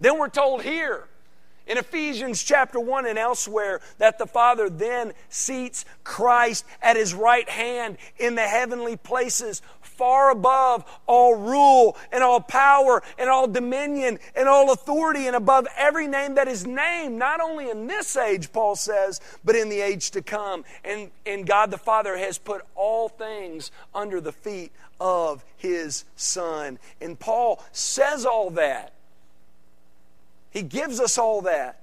Then 0.00 0.18
we're 0.18 0.28
told 0.28 0.62
here 0.62 1.08
in 1.66 1.78
Ephesians 1.78 2.42
chapter 2.42 2.78
1 2.80 3.06
and 3.06 3.18
elsewhere 3.18 3.80
that 3.98 4.18
the 4.18 4.26
Father 4.26 4.68
then 4.68 5.12
seats 5.28 5.84
Christ 6.04 6.66
at 6.82 6.96
his 6.96 7.14
right 7.14 7.48
hand 7.48 7.96
in 8.18 8.34
the 8.34 8.42
heavenly 8.42 8.96
places, 8.96 9.62
far 10.02 10.32
above 10.32 10.84
all 11.06 11.36
rule 11.36 11.96
and 12.10 12.24
all 12.24 12.40
power 12.40 13.04
and 13.18 13.30
all 13.30 13.46
dominion 13.46 14.18
and 14.34 14.48
all 14.48 14.72
authority 14.72 15.28
and 15.28 15.36
above 15.36 15.64
every 15.76 16.08
name 16.08 16.34
that 16.34 16.48
is 16.48 16.66
named, 16.66 17.16
not 17.16 17.40
only 17.40 17.70
in 17.70 17.86
this 17.86 18.16
age, 18.16 18.52
Paul 18.52 18.74
says, 18.74 19.20
but 19.44 19.54
in 19.54 19.68
the 19.68 19.80
age 19.80 20.10
to 20.10 20.20
come. 20.20 20.64
And, 20.82 21.12
and 21.24 21.46
God 21.46 21.70
the 21.70 21.78
Father 21.78 22.18
has 22.18 22.36
put 22.36 22.62
all 22.74 23.08
things 23.08 23.70
under 23.94 24.20
the 24.20 24.32
feet 24.32 24.72
of 24.98 25.44
his 25.56 26.04
Son. 26.16 26.80
And 27.00 27.16
Paul 27.16 27.62
says 27.70 28.26
all 28.26 28.50
that 28.50 28.94
he 30.50 30.62
gives 30.62 30.98
us 30.98 31.16
all 31.16 31.42
that 31.42 31.78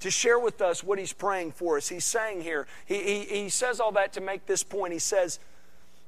to 0.00 0.10
share 0.10 0.38
with 0.38 0.60
us 0.60 0.84
what 0.84 0.98
he's 0.98 1.14
praying 1.14 1.52
for 1.52 1.78
us. 1.78 1.88
He's 1.88 2.04
saying 2.04 2.42
here, 2.42 2.66
he, 2.84 3.02
he, 3.02 3.24
he 3.24 3.48
says 3.48 3.80
all 3.80 3.92
that 3.92 4.12
to 4.12 4.20
make 4.20 4.44
this 4.44 4.62
point. 4.62 4.92
He 4.92 4.98
says, 4.98 5.38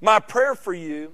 My 0.02 0.18
prayer 0.18 0.56
for 0.56 0.74
you 0.74 1.12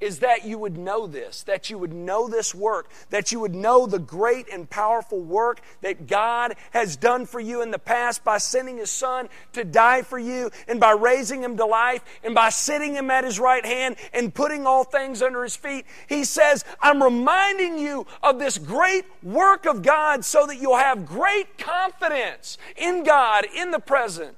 is 0.00 0.20
that 0.20 0.44
you 0.44 0.58
would 0.58 0.76
know 0.76 1.06
this, 1.06 1.42
that 1.44 1.70
you 1.70 1.78
would 1.78 1.92
know 1.92 2.28
this 2.28 2.54
work, 2.54 2.90
that 3.10 3.32
you 3.32 3.40
would 3.40 3.54
know 3.54 3.86
the 3.86 3.98
great 3.98 4.48
and 4.52 4.68
powerful 4.68 5.20
work 5.20 5.60
that 5.80 6.06
God 6.06 6.54
has 6.70 6.96
done 6.96 7.26
for 7.26 7.40
you 7.40 7.62
in 7.62 7.70
the 7.70 7.78
past 7.78 8.24
by 8.24 8.38
sending 8.38 8.78
His 8.78 8.90
Son 8.90 9.28
to 9.52 9.64
die 9.64 10.02
for 10.02 10.18
you 10.18 10.50
and 10.68 10.78
by 10.78 10.92
raising 10.92 11.42
Him 11.42 11.56
to 11.56 11.64
life 11.64 12.04
and 12.22 12.34
by 12.34 12.48
sitting 12.48 12.94
Him 12.94 13.10
at 13.10 13.24
His 13.24 13.40
right 13.40 13.64
hand 13.64 13.96
and 14.12 14.34
putting 14.34 14.66
all 14.66 14.84
things 14.84 15.22
under 15.22 15.42
His 15.42 15.56
feet. 15.56 15.84
He 16.08 16.24
says, 16.24 16.64
I'm 16.80 17.02
reminding 17.02 17.78
you 17.78 18.06
of 18.22 18.38
this 18.38 18.58
great 18.58 19.04
work 19.22 19.64
of 19.66 19.82
God 19.82 20.24
so 20.24 20.46
that 20.46 20.58
you'll 20.58 20.76
have 20.76 21.06
great 21.06 21.58
confidence 21.58 22.58
in 22.76 23.04
God 23.04 23.46
in 23.54 23.70
the 23.70 23.80
present 23.80 24.36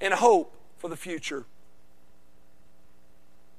and 0.00 0.14
hope 0.14 0.54
for 0.76 0.88
the 0.88 0.96
future. 0.96 1.46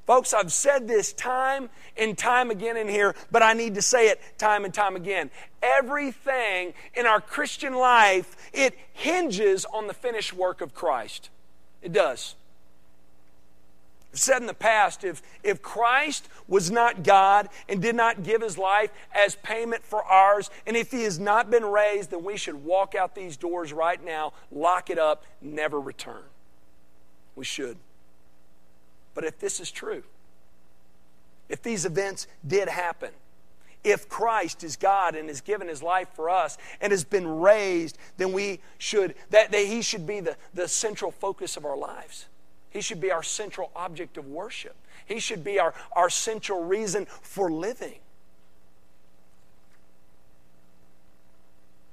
Folks, 0.10 0.34
I've 0.34 0.52
said 0.52 0.88
this 0.88 1.13
time 1.13 1.69
and 1.95 2.17
time 2.17 2.50
again 2.50 2.78
in 2.78 2.88
here, 2.88 3.13
but 3.30 3.43
I 3.43 3.54
need 3.54 3.76
to 3.76 3.82
say 3.84 4.10
it 4.10 4.19
time 4.39 4.65
and 4.65 4.74
time 4.74 4.95
again. 4.95 5.30
Everything 5.62 6.74
in 6.95 7.06
our 7.06 7.22
Christian 7.22 7.76
life, 7.76 8.36
it 8.52 8.76
hinges 8.93 9.65
on 9.65 9.86
the 9.86 9.93
finished 9.93 10.34
work 10.34 10.62
of 10.62 10.74
Christ. 10.74 11.30
It 11.84 11.93
does. 11.93 12.34
I've 14.12 14.19
said 14.19 14.41
in 14.41 14.48
the 14.48 14.54
past, 14.56 15.04
if, 15.04 15.22
if 15.43 15.62
Christ 15.62 16.28
was 16.48 16.72
not 16.72 17.04
God 17.04 17.48
and 17.67 17.80
did 17.80 17.93
not 17.93 18.24
give 18.24 18.41
his 18.41 18.58
life 18.58 18.89
as 19.13 19.36
payment 19.36 19.84
for 19.84 20.04
ours, 20.04 20.50
and 20.65 20.76
if 20.76 20.89
he 20.89 21.04
has 21.04 21.19
not 21.19 21.52
been 21.52 21.65
raised, 21.65 22.10
then 22.10 22.24
we 22.24 22.36
should 22.36 22.65
walk 22.65 22.95
out 22.95 23.13
these 23.13 23.38
doors 23.38 23.72
right 23.72 24.04
now, 24.04 24.34
lock 24.52 24.89
it 24.89 24.98
up, 24.98 25.24
never 25.39 25.80
return. 25.80 26.24
We 27.36 27.45
should. 27.45 27.78
But 29.19 29.27
if 29.27 29.38
this 29.38 29.60
is 29.60 29.69
true, 29.69 30.03
if 31.49 31.62
these 31.62 31.84
events 31.84 32.25
did 32.47 32.69
happen, 32.69 33.10
if 33.84 34.08
Christ 34.08 34.63
is 34.63 34.77
God 34.77 35.13
and 35.13 35.27
has 35.27 35.41
given 35.41 35.67
his 35.67 35.84
life 35.84 36.08
for 36.13 36.29
us 36.29 36.58
and 36.79 36.91
has 36.91 37.03
been 37.03 37.27
raised, 37.41 37.97
then 38.15 38.32
we 38.32 38.62
should, 38.77 39.15
that, 39.32 39.51
that 39.51 39.65
he 39.65 39.82
should 39.82 40.08
be 40.08 40.21
the, 40.21 40.38
the 40.53 40.69
central 40.69 41.12
focus 41.12 41.58
of 41.58 41.65
our 41.65 41.75
lives. 41.75 42.27
He 42.69 42.79
should 42.79 43.01
be 43.01 43.12
our 43.12 43.21
central 43.21 43.71
object 43.75 44.15
of 44.15 44.25
worship. 44.25 44.77
He 45.05 45.19
should 45.19 45.43
be 45.43 45.60
our, 45.60 45.73
our 45.91 46.10
central 46.10 46.63
reason 46.63 47.05
for 47.21 47.51
living. 47.51 47.99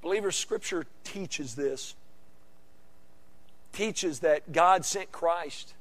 Believers, 0.01 0.37
Scripture 0.37 0.85
teaches 1.03 1.55
this. 1.55 1.93
Teaches 3.73 4.21
that 4.21 4.53
God 4.53 4.85
sent 4.85 5.11
Christ 5.11 5.73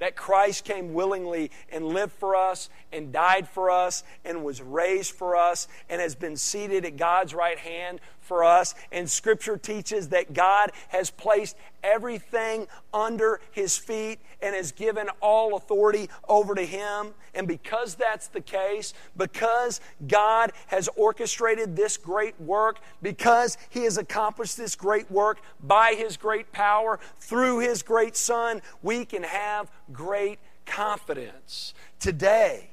that 0.00 0.16
Christ 0.16 0.64
came 0.64 0.92
willingly 0.92 1.50
and 1.70 1.84
lived 1.86 2.12
for 2.12 2.34
us 2.34 2.68
and 2.92 3.12
died 3.12 3.48
for 3.48 3.70
us 3.70 4.02
and 4.24 4.44
was 4.44 4.60
raised 4.60 5.12
for 5.12 5.36
us 5.36 5.68
and 5.88 6.00
has 6.00 6.14
been 6.14 6.36
seated 6.36 6.84
at 6.84 6.96
God's 6.96 7.32
right 7.32 7.58
hand 7.58 8.00
for 8.30 8.44
us. 8.44 8.76
And 8.92 9.10
Scripture 9.10 9.56
teaches 9.56 10.10
that 10.10 10.32
God 10.32 10.70
has 10.90 11.10
placed 11.10 11.56
everything 11.82 12.68
under 12.94 13.40
His 13.50 13.76
feet 13.76 14.20
and 14.40 14.54
has 14.54 14.70
given 14.70 15.08
all 15.20 15.56
authority 15.56 16.08
over 16.28 16.54
to 16.54 16.64
Him. 16.64 17.08
And 17.34 17.48
because 17.48 17.96
that's 17.96 18.28
the 18.28 18.40
case, 18.40 18.94
because 19.16 19.80
God 20.06 20.52
has 20.68 20.88
orchestrated 20.94 21.74
this 21.74 21.96
great 21.96 22.40
work, 22.40 22.78
because 23.02 23.58
He 23.68 23.82
has 23.82 23.98
accomplished 23.98 24.56
this 24.56 24.76
great 24.76 25.10
work 25.10 25.40
by 25.60 25.94
His 25.96 26.16
great 26.16 26.52
power 26.52 27.00
through 27.18 27.58
His 27.58 27.82
great 27.82 28.16
Son, 28.16 28.62
we 28.80 29.04
can 29.04 29.24
have 29.24 29.72
great 29.92 30.38
confidence 30.66 31.74
today 31.98 32.69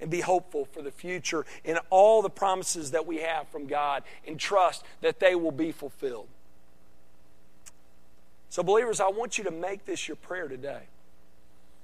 and 0.00 0.10
be 0.10 0.20
hopeful 0.20 0.64
for 0.64 0.82
the 0.82 0.90
future 0.90 1.44
in 1.64 1.78
all 1.90 2.22
the 2.22 2.30
promises 2.30 2.90
that 2.90 3.06
we 3.06 3.18
have 3.18 3.48
from 3.48 3.66
God 3.66 4.02
and 4.26 4.38
trust 4.38 4.84
that 5.00 5.20
they 5.20 5.34
will 5.34 5.52
be 5.52 5.72
fulfilled. 5.72 6.28
So, 8.50 8.62
believers, 8.62 9.00
I 9.00 9.08
want 9.08 9.38
you 9.38 9.44
to 9.44 9.50
make 9.50 9.84
this 9.84 10.08
your 10.08 10.16
prayer 10.16 10.48
today. 10.48 10.82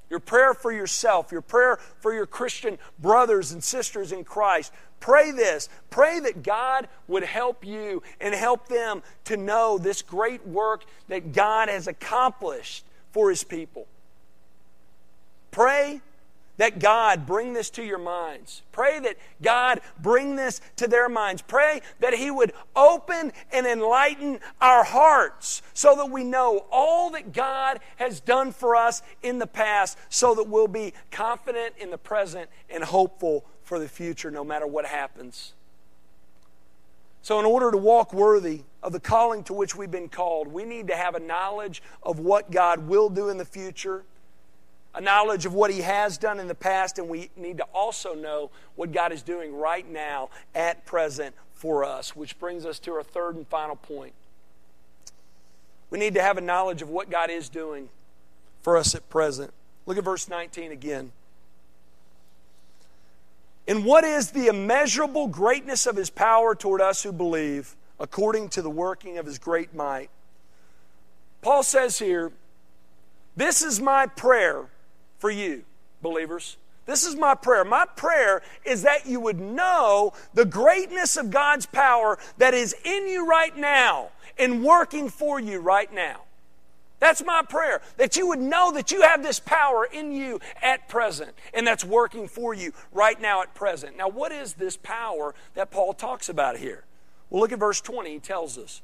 Your 0.09 0.21
prayer 0.21 0.53
for 0.53 0.71
yourself, 0.71 1.33
your 1.33 1.41
prayer 1.41 1.79
for 2.01 2.13
your 2.13 2.27
Christian 2.27 2.79
brothers 2.99 3.53
and 3.53 3.65
sisters 3.65 4.13
in 4.13 4.25
Christ. 4.25 4.73
Pray 5.01 5.31
this. 5.31 5.69
Pray 5.91 6.21
that 6.21 6.43
God 6.43 6.87
would 7.09 7.25
help 7.25 7.65
you 7.65 8.03
and 8.21 8.35
help 8.35 8.69
them 8.69 9.03
to 9.25 9.37
know 9.37 9.79
this 9.79 10.03
great 10.03 10.47
work 10.47 10.85
that 11.09 11.33
God 11.33 11.69
has 11.69 11.89
accomplished 11.89 12.85
for 13.11 13.31
His 13.31 13.43
people. 13.43 13.87
Pray 15.51 16.03
that 16.59 16.79
God 16.79 17.27
bring 17.27 17.55
this 17.55 17.71
to 17.71 17.83
your 17.83 17.99
minds. 17.99 18.63
Pray 18.73 19.01
that 19.01 19.17
God 19.41 19.81
bring 20.01 20.37
this 20.37 20.61
to 20.77 20.87
their 20.87 21.09
minds. 21.09 21.43
Pray 21.43 21.81
that 22.01 22.15
He 22.15 22.31
would 22.31 22.53
open 22.77 23.33
and 23.53 23.67
enlighten 23.67 24.39
our 24.61 24.85
hearts 24.85 25.63
so 25.73 25.97
that 25.97 26.11
we 26.11 26.25
know 26.25 26.67
all 26.71 27.11
that 27.11 27.33
God 27.33 27.81
has 27.97 28.21
done 28.21 28.53
for 28.53 28.77
us 28.77 29.03
in 29.23 29.39
the 29.39 29.47
past 29.47 29.99
so 30.09 30.35
that 30.35 30.49
we'll 30.49 30.69
be 30.69 30.93
confident 31.11 31.75
in 31.79 31.91
the 31.91 31.99
present 31.99 32.51
and 32.69 32.85
hopeful 32.85 33.45
for 33.63 33.79
the 33.79 33.89
future 33.89 34.31
no 34.31 34.45
matter 34.45 34.67
what 34.67 34.85
happens. 34.85 35.55
So, 37.23 37.39
in 37.39 37.47
order 37.47 37.71
to 37.71 37.77
walk 37.77 38.13
worthy 38.13 38.63
of 38.83 38.93
the 38.93 38.99
calling 38.99 39.45
to 39.45 39.53
which 39.53 39.77
we've 39.77 39.91
been 39.91 40.09
called, 40.09 40.49
we 40.49 40.65
need 40.65 40.89
to 40.89 40.97
have 40.97 41.15
a 41.15 41.21
knowledge 41.21 41.81
of 42.03 42.19
what 42.19 42.51
God 42.51 42.89
will 42.89 43.09
do 43.09 43.29
in 43.29 43.39
the 43.39 43.45
future 43.45 44.05
a 44.95 45.01
knowledge 45.01 45.47
of 45.47 45.55
what 45.55 45.71
He 45.71 45.81
has 45.81 46.19
done 46.19 46.39
in 46.39 46.49
the 46.49 46.55
past, 46.55 46.99
and 46.99 47.09
we 47.09 47.31
need 47.37 47.59
to 47.59 47.65
also 47.75 48.15
know 48.15 48.51
what 48.77 48.93
God 48.93 49.13
is 49.13 49.23
doing 49.23 49.55
right 49.55 49.89
now 49.89 50.31
at 50.55 50.85
present 50.85 51.35
for 51.53 51.85
us, 51.85 52.15
which 52.17 52.39
brings 52.39 52.67
us 52.67 52.79
to 52.81 52.93
our 52.93 53.03
third 53.03 53.37
and 53.37 53.47
final 53.47 53.77
point. 53.77 54.13
We 55.91 55.99
need 55.99 56.15
to 56.15 56.23
have 56.23 56.39
a 56.39 56.41
knowledge 56.41 56.83
of 56.83 56.89
what 56.89 57.11
God 57.11 57.31
is 57.31 57.49
doing 57.49 57.89
for 58.63 58.77
us 58.77 58.95
at 58.95 59.09
present. 59.09 59.53
Look 59.87 59.99
at 59.99 60.05
verse 60.05 60.29
19 60.29 60.73
again. 60.73 61.13
And 63.69 63.85
what 63.85 64.05
is 64.05 64.31
the 64.31 64.49
immeasurable 64.49 65.29
greatness 65.29 65.87
of 65.87 65.97
his 65.97 66.11
power 66.11 66.55
toward 66.55 66.81
us 66.81 67.03
who 67.03 67.13
believe, 67.13 67.77
according 68.01 68.49
to 68.51 68.63
the 68.63 68.71
working 68.71 69.19
of 69.19 69.27
his 69.27 69.39
great 69.39 69.75
might? 69.75 70.11
Paul 71.43 71.63
says 71.63 71.99
here, 71.99 72.33
This 73.37 73.63
is 73.63 73.81
my 73.81 74.07
prayer 74.07 74.67
for 75.23 75.31
you, 75.31 75.63
believers. 76.03 76.57
This 76.85 77.07
is 77.07 77.15
my 77.15 77.37
prayer. 77.37 77.65
My 77.65 77.87
prayer 77.95 78.43
is 78.65 78.83
that 78.83 79.07
you 79.07 79.21
would 79.21 79.39
know 79.39 80.15
the 80.35 80.45
greatness 80.45 81.17
of 81.17 81.31
God's 81.31 81.65
power 81.65 82.19
that 82.39 82.55
is 82.55 82.75
in 82.85 83.07
you 83.07 83.25
right 83.25 83.57
now 83.57 84.09
and 84.37 84.65
working 84.65 85.09
for 85.09 85.39
you 85.39 85.61
right 85.61 85.95
now. 85.95 86.23
That's 86.99 87.25
my 87.25 87.43
prayer. 87.49 87.83
That 87.99 88.17
you 88.17 88.27
would 88.27 88.41
know 88.41 88.73
that 88.73 88.91
you 88.91 89.03
have 89.03 89.23
this 89.23 89.39
power 89.39 89.85
in 89.85 90.11
you 90.11 90.41
at 90.61 90.89
present 90.89 91.31
and 91.55 91.65
that's 91.65 91.85
working 91.85 92.27
for 92.27 92.53
you 92.53 92.73
right 92.91 93.21
now 93.21 93.43
at 93.43 93.55
present. 93.55 93.97
Now, 93.97 94.09
what 94.09 94.33
is 94.33 94.55
this 94.55 94.77
power 94.77 95.37
that 95.55 95.71
Paul 95.71 95.93
talks 95.93 96.29
about 96.29 96.57
here? 96.57 96.83
Well, 97.31 97.41
look 97.41 97.53
at 97.53 97.61
verse 97.61 97.81
20. 97.81 98.11
He 98.11 98.19
tells 98.19 98.59
us 98.59 98.83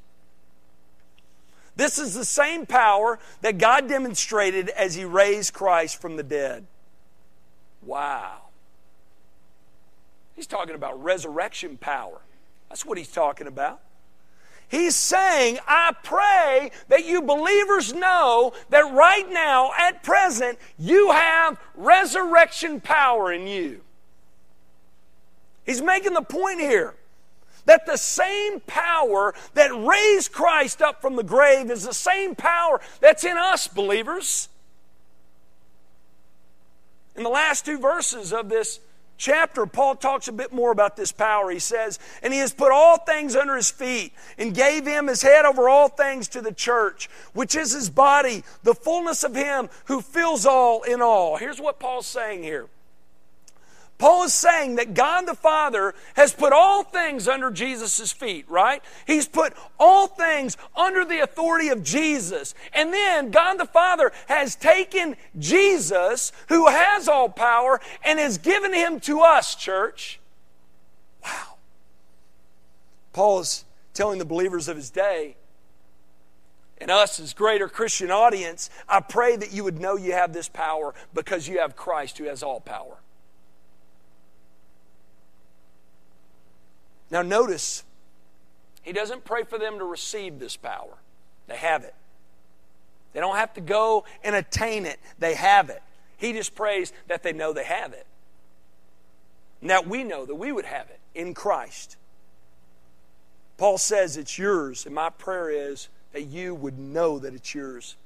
This 1.79 1.97
is 1.97 2.13
the 2.13 2.25
same 2.25 2.65
power 2.65 3.19
that 3.39 3.57
God 3.57 3.87
demonstrated 3.87 4.67
as 4.67 4.95
He 4.95 5.05
raised 5.05 5.53
Christ 5.53 6.01
from 6.01 6.17
the 6.17 6.23
dead. 6.23 6.67
Wow. 7.81 8.49
He's 10.35 10.45
talking 10.45 10.75
about 10.75 11.01
resurrection 11.01 11.77
power. 11.77 12.19
That's 12.67 12.85
what 12.85 12.97
he's 12.97 13.13
talking 13.13 13.47
about. 13.47 13.79
He's 14.67 14.93
saying, 14.93 15.59
I 15.69 15.93
pray 16.03 16.71
that 16.89 17.05
you 17.05 17.21
believers 17.21 17.93
know 17.93 18.51
that 18.71 18.93
right 18.93 19.31
now, 19.31 19.71
at 19.79 20.03
present, 20.03 20.59
you 20.77 21.11
have 21.11 21.57
resurrection 21.75 22.81
power 22.81 23.31
in 23.31 23.47
you. 23.47 23.79
He's 25.65 25.81
making 25.81 26.13
the 26.13 26.23
point 26.23 26.59
here 26.59 26.95
that 27.69 27.85
the 27.85 27.97
same 27.97 28.59
power 28.61 29.35
that 29.53 29.69
raised 29.69 30.31
Christ 30.31 30.81
up 30.81 31.03
from 31.03 31.15
the 31.15 31.23
grave 31.23 31.69
is 31.69 31.83
the 31.83 31.93
same 31.93 32.33
power 32.33 32.81
that's 32.99 33.23
in 33.23 33.37
us, 33.37 33.67
believers. 33.67 34.49
In 37.15 37.21
the 37.21 37.29
last 37.29 37.67
two 37.67 37.77
verses 37.77 38.33
of 38.33 38.49
this 38.49 38.79
chapter, 39.17 39.67
Paul 39.67 39.97
talks 39.97 40.27
a 40.27 40.31
bit 40.31 40.51
more 40.51 40.71
about 40.71 40.97
this 40.97 41.11
power. 41.11 41.51
He 41.51 41.59
says, 41.59 41.99
And 42.23 42.33
he 42.33 42.39
has 42.39 42.51
put 42.51 42.71
all 42.71 42.97
things 42.97 43.35
under 43.35 43.55
his 43.55 43.69
feet 43.69 44.13
and 44.39 44.55
gave 44.55 44.87
him 44.87 45.05
his 45.05 45.21
head 45.21 45.45
over 45.45 45.69
all 45.69 45.89
things 45.89 46.27
to 46.29 46.41
the 46.41 46.51
church, 46.51 47.07
which 47.33 47.53
is 47.53 47.73
his 47.73 47.91
body, 47.91 48.43
the 48.63 48.73
fullness 48.73 49.23
of 49.23 49.35
him 49.35 49.69
who 49.85 50.01
fills 50.01 50.47
all 50.47 50.81
in 50.81 51.03
all. 51.03 51.37
Here's 51.37 51.61
what 51.61 51.79
Paul's 51.79 52.07
saying 52.07 52.41
here. 52.41 52.67
Paul 53.99 54.23
is 54.23 54.33
saying 54.33 54.77
that 54.77 54.93
God 54.93 55.27
the 55.27 55.35
Father 55.35 55.93
has 56.15 56.33
put 56.33 56.53
all 56.53 56.83
things 56.83 57.27
under 57.27 57.51
Jesus' 57.51 58.13
feet, 58.13 58.49
right? 58.49 58.81
He's 59.05 59.27
put 59.27 59.53
all 59.77 60.07
things 60.07 60.55
under 60.73 61.03
the 61.03 61.19
authority 61.19 61.67
of 61.67 61.83
Jesus. 61.83 62.55
And 62.73 62.93
then 62.93 63.29
God 63.29 63.59
the 63.59 63.65
Father 63.65 64.13
has 64.29 64.55
taken 64.55 65.17
Jesus, 65.37 66.31
who 66.47 66.67
has 66.67 67.09
all 67.09 67.27
power, 67.27 67.81
and 68.01 68.19
has 68.19 68.37
given 68.37 68.73
him 68.73 69.01
to 69.01 69.19
us, 69.19 69.53
church. 69.53 70.21
Wow. 71.21 71.57
Paul 73.11 73.41
is 73.41 73.65
telling 73.93 74.17
the 74.17 74.25
believers 74.25 74.69
of 74.69 74.77
his 74.77 74.89
day, 74.89 75.35
and 76.77 76.89
us 76.89 77.19
as 77.19 77.33
greater 77.33 77.67
Christian 77.67 78.11
audience, 78.11 78.69
I 78.87 79.01
pray 79.01 79.35
that 79.35 79.51
you 79.51 79.65
would 79.65 79.81
know 79.81 79.97
you 79.97 80.13
have 80.13 80.31
this 80.31 80.47
power 80.47 80.93
because 81.13 81.49
you 81.49 81.59
have 81.59 81.75
Christ 81.75 82.17
who 82.17 82.23
has 82.23 82.41
all 82.41 82.61
power. 82.61 82.95
Now, 87.11 87.21
notice, 87.21 87.83
he 88.81 88.91
doesn't 88.91 89.25
pray 89.25 89.43
for 89.43 89.57
them 89.57 89.79
to 89.79 89.85
receive 89.85 90.39
this 90.39 90.55
power, 90.55 90.97
they 91.47 91.57
have 91.57 91.83
it. 91.83 91.95
They 93.13 93.19
don't 93.19 93.37
have 93.37 93.53
to 93.55 93.61
go 93.61 94.05
and 94.23 94.35
attain 94.35 94.85
it, 94.85 94.99
they 95.17 95.33
have 95.33 95.69
it. 95.69 95.81
He 96.17 96.33
just 96.33 96.53
prays 96.53 96.93
that 97.07 97.23
they 97.23 97.33
know 97.33 97.53
they 97.53 97.63
have 97.63 97.93
it. 97.93 98.05
Now, 99.61 99.81
we 99.81 100.03
know 100.03 100.25
that 100.25 100.35
we 100.35 100.51
would 100.51 100.65
have 100.65 100.89
it 100.89 100.99
in 101.15 101.33
Christ. 101.33 101.97
Paul 103.57 103.77
says 103.77 104.15
it's 104.15 104.37
yours, 104.37 104.85
and 104.85 104.95
my 104.95 105.09
prayer 105.09 105.49
is 105.49 105.89
that 106.13 106.23
you 106.23 106.55
would 106.55 106.79
know 106.79 107.19
that 107.19 107.33
it's 107.33 107.53
yours. 107.53 107.97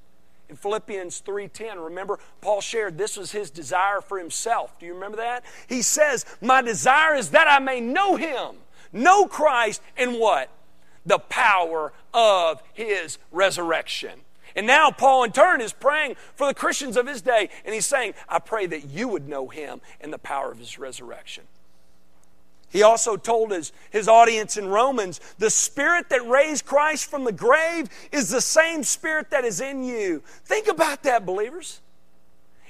In 0.50 0.56
Philippians 0.56 1.22
3:10, 1.22 1.80
remember 1.80 2.20
Paul 2.42 2.60
shared 2.60 2.98
this 2.98 3.18
was 3.18 3.32
his 3.32 3.50
desire 3.50 4.02
for 4.02 4.18
himself. 4.18 4.78
Do 4.80 4.86
you 4.86 4.94
remember 4.94 5.18
that? 5.18 5.44
He 5.68 5.82
says, 5.82 6.26
"My 6.42 6.62
desire 6.62 7.16
is 7.16 7.32
that 7.32 7.48
I 7.48 7.60
may 7.60 7.80
know 7.80 8.16
him 8.16 8.63
know 8.94 9.26
Christ 9.26 9.82
and 9.98 10.20
what? 10.20 10.50
The 11.06 11.20
power 11.20 11.92
of 12.14 12.64
his 12.74 13.18
resurrection. 13.32 14.22
And 14.56 14.68
now 14.68 14.92
Paul, 14.92 15.24
in 15.24 15.32
turn, 15.32 15.62
is 15.62 15.74
praying 15.74 16.16
for 16.36 16.48
the 16.48 16.54
Christians 16.54 16.96
of 16.96 17.08
his 17.08 17.22
day, 17.22 17.50
and 17.66 17.74
he's 17.74 17.88
saying, 17.88 18.14
I 18.30 18.40
pray 18.40 18.68
that 18.68 18.86
you 18.86 19.08
would 19.08 19.28
know 19.28 19.50
him 19.50 19.82
and 20.00 20.14
the 20.14 20.20
power 20.20 20.52
of 20.52 20.60
his 20.60 20.78
resurrection. 20.78 21.46
He 22.70 22.82
also 22.82 23.18
told 23.18 23.52
his, 23.52 23.72
his 23.92 24.08
audience 24.08 24.58
in 24.58 24.68
Romans 24.68 25.20
the 25.38 25.52
spirit 25.52 26.10
that 26.10 26.28
raised 26.28 26.66
Christ 26.66 27.06
from 27.10 27.24
the 27.24 27.32
grave 27.32 27.88
is 28.12 28.30
the 28.30 28.42
same 28.42 28.84
spirit 28.84 29.30
that 29.30 29.46
is 29.46 29.62
in 29.62 29.84
you. 29.84 30.24
Think 30.46 30.68
about 30.68 31.04
that, 31.04 31.24
believers. 31.24 31.82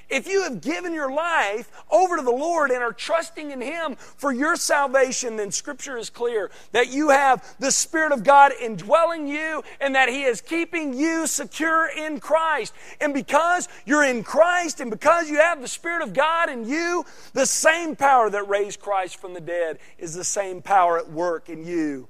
If 0.08 0.28
you 0.28 0.42
have 0.42 0.60
given 0.60 0.92
your 0.92 1.12
life 1.12 1.70
over 1.90 2.16
to 2.16 2.22
the 2.22 2.30
Lord 2.30 2.70
and 2.70 2.82
are 2.82 2.92
trusting 2.92 3.50
in 3.50 3.60
Him 3.60 3.96
for 3.96 4.32
your 4.32 4.56
salvation, 4.56 5.36
then 5.36 5.50
Scripture 5.50 5.96
is 5.96 6.10
clear 6.10 6.50
that 6.72 6.92
you 6.92 7.10
have 7.10 7.56
the 7.58 7.72
Spirit 7.72 8.12
of 8.12 8.24
God 8.24 8.52
indwelling 8.60 9.26
you 9.26 9.62
and 9.80 9.94
that 9.94 10.08
He 10.08 10.24
is 10.24 10.40
keeping 10.40 10.94
you 10.94 11.26
secure 11.26 11.88
in 11.88 12.20
Christ. 12.20 12.74
And 13.00 13.14
because 13.14 13.68
you're 13.86 14.04
in 14.04 14.22
Christ 14.22 14.80
and 14.80 14.90
because 14.90 15.28
you 15.28 15.36
have 15.36 15.60
the 15.60 15.68
Spirit 15.68 16.02
of 16.02 16.12
God 16.12 16.48
in 16.48 16.68
you, 16.68 17.04
the 17.32 17.46
same 17.46 17.96
power 17.96 18.30
that 18.30 18.48
raised 18.48 18.80
Christ 18.80 19.20
from 19.20 19.34
the 19.34 19.40
dead 19.40 19.78
is 19.98 20.14
the 20.14 20.24
same 20.24 20.62
power 20.62 20.98
at 20.98 21.10
work 21.10 21.48
in 21.48 21.64
you. 21.64 22.08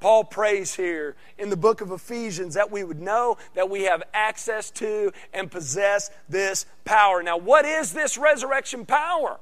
Paul 0.00 0.24
prays 0.24 0.74
here 0.74 1.16
in 1.38 1.50
the 1.50 1.56
book 1.56 1.80
of 1.80 1.90
Ephesians 1.90 2.54
that 2.54 2.70
we 2.70 2.84
would 2.84 3.00
know 3.00 3.36
that 3.54 3.68
we 3.68 3.82
have 3.82 4.02
access 4.14 4.70
to 4.72 5.12
and 5.32 5.50
possess 5.50 6.10
this 6.28 6.66
power. 6.84 7.22
Now, 7.22 7.36
what 7.36 7.64
is 7.64 7.92
this 7.92 8.16
resurrection 8.16 8.86
power? 8.86 9.38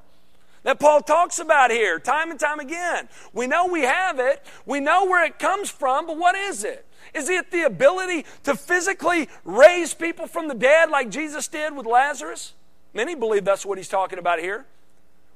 That 0.63 0.81
Paul 0.81 1.01
talks 1.01 1.39
about 1.39 1.71
here 1.71 2.01
time 2.01 2.31
and 2.31 2.41
time 2.41 2.59
again. 2.59 3.09
We 3.33 3.47
know 3.47 3.67
we 3.67 3.83
have 3.83 4.19
it, 4.19 4.45
we 4.65 4.81
know 4.81 5.05
where 5.05 5.25
it 5.25 5.39
comes 5.39 5.71
from, 5.71 6.07
but 6.07 6.17
what 6.17 6.35
is 6.35 6.65
it? 6.65 6.85
Is 7.15 7.29
it 7.29 7.51
the 7.51 7.63
ability 7.63 8.25
to 8.45 8.57
physically 8.57 9.29
raise 9.45 9.95
people 9.95 10.27
from 10.27 10.49
the 10.49 10.55
dead 10.55 10.91
like 10.91 11.11
Jesus 11.11 11.47
did 11.49 11.77
with 11.77 11.87
Lazarus? 11.87 12.55
Many 12.95 13.15
believe 13.15 13.45
that's 13.45 13.65
what 13.65 13.79
he's 13.79 13.89
talking 13.89 14.19
about 14.19 14.39
here. 14.39 14.65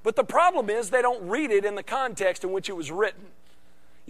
But 0.03 0.17
the 0.17 0.25
problem 0.25 0.71
is 0.71 0.91
they 0.91 1.03
don't 1.03 1.29
read 1.29 1.51
it 1.51 1.65
in 1.65 1.75
the 1.75 1.83
context 1.83 2.43
in 2.43 2.53
which 2.53 2.69
it 2.69 2.77
was 2.77 2.91
written. 2.91 3.27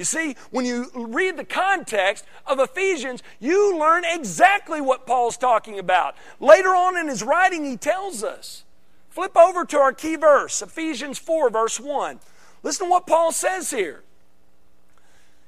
You 0.00 0.06
see, 0.06 0.34
when 0.50 0.64
you 0.64 0.90
read 0.94 1.36
the 1.36 1.44
context 1.44 2.24
of 2.46 2.58
Ephesians, 2.58 3.22
you 3.38 3.78
learn 3.78 4.02
exactly 4.06 4.80
what 4.80 5.06
Paul's 5.06 5.36
talking 5.36 5.78
about. 5.78 6.16
Later 6.40 6.70
on 6.70 6.96
in 6.96 7.06
his 7.06 7.22
writing, 7.22 7.66
he 7.66 7.76
tells 7.76 8.24
us. 8.24 8.64
Flip 9.10 9.36
over 9.36 9.66
to 9.66 9.76
our 9.76 9.92
key 9.92 10.16
verse, 10.16 10.62
Ephesians 10.62 11.18
4, 11.18 11.50
verse 11.50 11.78
1. 11.78 12.18
Listen 12.62 12.86
to 12.86 12.90
what 12.90 13.06
Paul 13.06 13.30
says 13.30 13.70
here. 13.70 14.02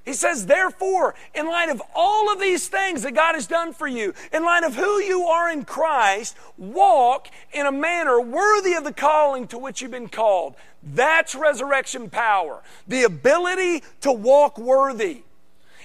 He 0.04 0.14
says, 0.14 0.46
therefore, 0.46 1.14
in 1.32 1.46
light 1.46 1.68
of 1.68 1.80
all 1.94 2.32
of 2.32 2.40
these 2.40 2.66
things 2.66 3.02
that 3.02 3.14
God 3.14 3.34
has 3.36 3.46
done 3.46 3.72
for 3.72 3.86
you, 3.86 4.14
in 4.32 4.44
light 4.44 4.64
of 4.64 4.74
who 4.74 5.00
you 5.00 5.24
are 5.26 5.48
in 5.48 5.64
Christ, 5.64 6.36
walk 6.58 7.28
in 7.52 7.66
a 7.66 7.72
manner 7.72 8.20
worthy 8.20 8.74
of 8.74 8.82
the 8.82 8.92
calling 8.92 9.46
to 9.48 9.58
which 9.58 9.80
you've 9.80 9.92
been 9.92 10.08
called. 10.08 10.56
That's 10.82 11.36
resurrection 11.36 12.10
power. 12.10 12.62
The 12.88 13.04
ability 13.04 13.84
to 14.00 14.10
walk 14.10 14.58
worthy. 14.58 15.22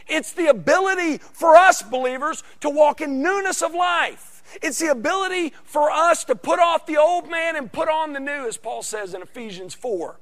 It's 0.07 0.31
the 0.31 0.47
ability 0.47 1.17
for 1.17 1.55
us 1.55 1.83
believers 1.83 2.43
to 2.61 2.69
walk 2.69 3.01
in 3.01 3.21
newness 3.21 3.61
of 3.61 3.75
life. 3.75 4.41
It's 4.63 4.79
the 4.79 4.89
ability 4.89 5.53
for 5.63 5.91
us 5.91 6.23
to 6.23 6.35
put 6.35 6.59
off 6.59 6.87
the 6.87 6.97
old 6.97 7.29
man 7.29 7.55
and 7.55 7.71
put 7.71 7.89
on 7.89 8.13
the 8.13 8.19
new, 8.19 8.47
as 8.47 8.57
Paul 8.57 8.81
says 8.81 9.13
in 9.13 9.21
Ephesians 9.21 9.75
4. 9.75 10.15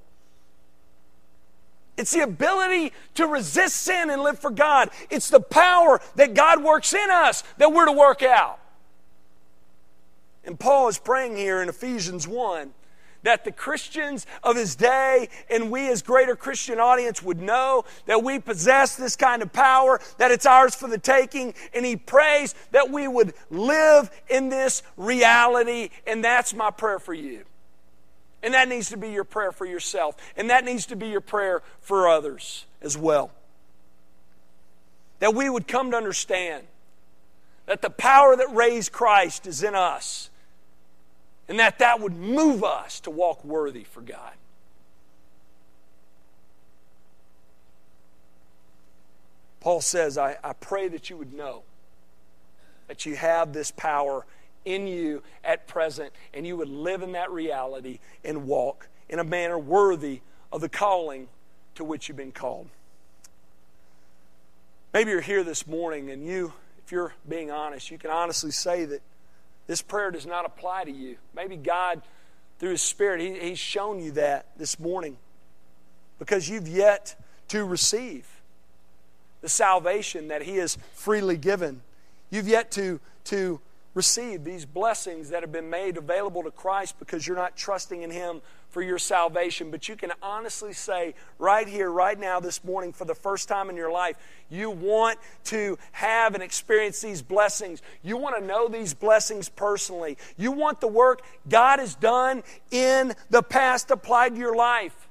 It's 1.97 2.11
the 2.11 2.21
ability 2.21 2.91
to 3.15 3.27
resist 3.27 3.77
sin 3.77 4.09
and 4.09 4.21
live 4.21 4.39
for 4.39 4.51
God. 4.51 4.89
It's 5.09 5.29
the 5.29 5.39
power 5.39 6.01
that 6.15 6.33
God 6.33 6.63
works 6.63 6.93
in 6.93 7.09
us 7.09 7.43
that 7.57 7.71
we're 7.71 7.85
to 7.85 7.91
work 7.91 8.21
out. 8.21 8.59
And 10.43 10.59
Paul 10.59 10.87
is 10.89 10.99
praying 10.99 11.37
here 11.37 11.61
in 11.61 11.69
Ephesians 11.69 12.27
1 12.27 12.71
that 13.23 13.43
the 13.43 13.51
Christians 13.51 14.27
of 14.43 14.55
his 14.55 14.75
day 14.75 15.29
and 15.49 15.71
we 15.71 15.89
as 15.89 16.01
greater 16.01 16.35
Christian 16.35 16.79
audience 16.79 17.23
would 17.23 17.41
know 17.41 17.83
that 18.05 18.23
we 18.23 18.39
possess 18.39 18.95
this 18.95 19.15
kind 19.15 19.41
of 19.41 19.51
power, 19.51 19.99
that 20.19 20.29
it's 20.31 20.45
ours 20.45 20.75
for 20.75 20.87
the 20.87 20.99
taking, 20.99 21.53
and 21.73 21.83
he 21.83 21.95
prays 21.95 22.53
that 22.71 22.91
we 22.91 23.07
would 23.07 23.33
live 23.49 24.11
in 24.29 24.49
this 24.49 24.83
reality, 24.95 25.89
and 26.05 26.23
that's 26.23 26.53
my 26.53 26.69
prayer 26.69 26.99
for 26.99 27.15
you. 27.15 27.45
And 28.45 28.53
that 28.53 28.69
needs 28.69 28.89
to 28.89 28.97
be 28.97 29.09
your 29.09 29.23
prayer 29.23 29.51
for 29.51 29.65
yourself. 29.65 30.15
And 30.37 30.51
that 30.51 30.63
needs 30.63 30.85
to 30.85 30.95
be 30.95 31.07
your 31.07 31.19
prayer 31.19 31.63
for 31.81 32.07
others 32.07 32.67
as 32.79 32.95
well. 32.95 33.31
That 35.17 35.33
we 35.33 35.49
would 35.49 35.67
come 35.67 35.89
to 35.89 35.97
understand 35.97 36.65
that 37.65 37.81
the 37.81 37.89
power 37.89 38.35
that 38.35 38.53
raised 38.53 38.91
Christ 38.91 39.47
is 39.47 39.63
in 39.63 39.73
us. 39.73 40.29
And 41.49 41.57
that 41.57 41.79
that 41.79 41.99
would 41.99 42.15
move 42.15 42.63
us 42.63 42.99
to 43.01 43.09
walk 43.09 43.43
worthy 43.43 43.83
for 43.83 44.01
God. 44.01 44.33
Paul 49.59 49.81
says, 49.81 50.19
I, 50.19 50.37
I 50.43 50.53
pray 50.53 50.87
that 50.89 51.09
you 51.09 51.17
would 51.17 51.33
know 51.33 51.63
that 52.87 53.07
you 53.07 53.15
have 53.15 53.53
this 53.53 53.71
power 53.71 54.23
in 54.65 54.87
you 54.87 55.23
at 55.43 55.67
present, 55.67 56.11
and 56.33 56.45
you 56.45 56.57
would 56.57 56.69
live 56.69 57.01
in 57.01 57.13
that 57.13 57.31
reality 57.31 57.99
and 58.23 58.45
walk 58.45 58.89
in 59.07 59.19
a 59.19 59.23
manner 59.23 59.57
worthy 59.57 60.21
of 60.51 60.61
the 60.61 60.69
calling 60.69 61.27
to 61.75 61.83
which 61.83 62.07
you've 62.07 62.17
been 62.17 62.31
called. 62.31 62.67
Maybe 64.93 65.11
you're 65.11 65.21
here 65.21 65.43
this 65.43 65.67
morning 65.67 66.09
and 66.09 66.25
you 66.25 66.53
if 66.85 66.91
you're 66.91 67.13
being 67.27 67.49
honest, 67.49 67.89
you 67.89 67.97
can 67.97 68.11
honestly 68.11 68.51
say 68.51 68.85
that 68.85 69.01
this 69.65 69.81
prayer 69.81 70.11
does 70.11 70.27
not 70.27 70.45
apply 70.45 70.83
to 70.83 70.91
you. 70.91 71.17
Maybe 71.35 71.55
God, 71.55 72.03
through 72.59 72.71
His 72.71 72.81
Spirit, 72.83 73.21
he, 73.21 73.39
He's 73.39 73.57
shown 73.57 73.99
you 73.99 74.11
that 74.11 74.45
this 74.55 74.79
morning 74.79 75.17
because 76.19 76.47
you've 76.47 76.67
yet 76.67 77.15
to 77.47 77.65
receive 77.65 78.27
the 79.41 79.49
salvation 79.49 80.27
that 80.27 80.43
He 80.43 80.57
has 80.57 80.77
freely 80.93 81.37
given. 81.37 81.81
You've 82.29 82.47
yet 82.47 82.69
to, 82.73 82.99
to 83.25 83.59
receive 83.95 84.43
these 84.43 84.65
blessings 84.65 85.29
that 85.29 85.41
have 85.41 85.51
been 85.51 85.69
made 85.69 85.97
available 85.97 86.43
to 86.43 86.51
Christ 86.51 86.99
because 86.99 87.25
you're 87.25 87.37
not 87.37 87.55
trusting 87.55 88.03
in 88.03 88.11
Him 88.11 88.41
for 88.69 88.81
your 88.81 88.99
salvation. 88.99 89.71
But 89.71 89.87
you 89.87 89.95
can 89.95 90.11
honestly 90.21 90.73
say, 90.73 91.15
right 91.39 91.67
here, 91.67 91.89
right 91.89 92.19
now, 92.19 92.41
this 92.41 92.61
morning, 92.63 92.91
for 92.91 93.05
the 93.05 93.15
first 93.15 93.47
time 93.47 93.69
in 93.69 93.77
your 93.77 93.91
life, 93.91 94.17
you 94.49 94.69
want 94.69 95.17
to 95.45 95.79
have 95.93 96.33
and 96.33 96.43
experience 96.43 96.99
these 96.99 97.21
blessings. 97.21 97.81
You 98.03 98.17
want 98.17 98.37
to 98.37 98.45
know 98.45 98.67
these 98.67 98.93
blessings 98.93 99.47
personally. 99.47 100.17
You 100.37 100.51
want 100.51 100.81
the 100.81 100.87
work 100.87 101.21
God 101.47 101.79
has 101.79 101.95
done 101.95 102.43
in 102.71 103.13
the 103.29 103.41
past 103.41 103.91
applied 103.91 104.33
to 104.33 104.39
your 104.39 104.55
life. 104.55 105.04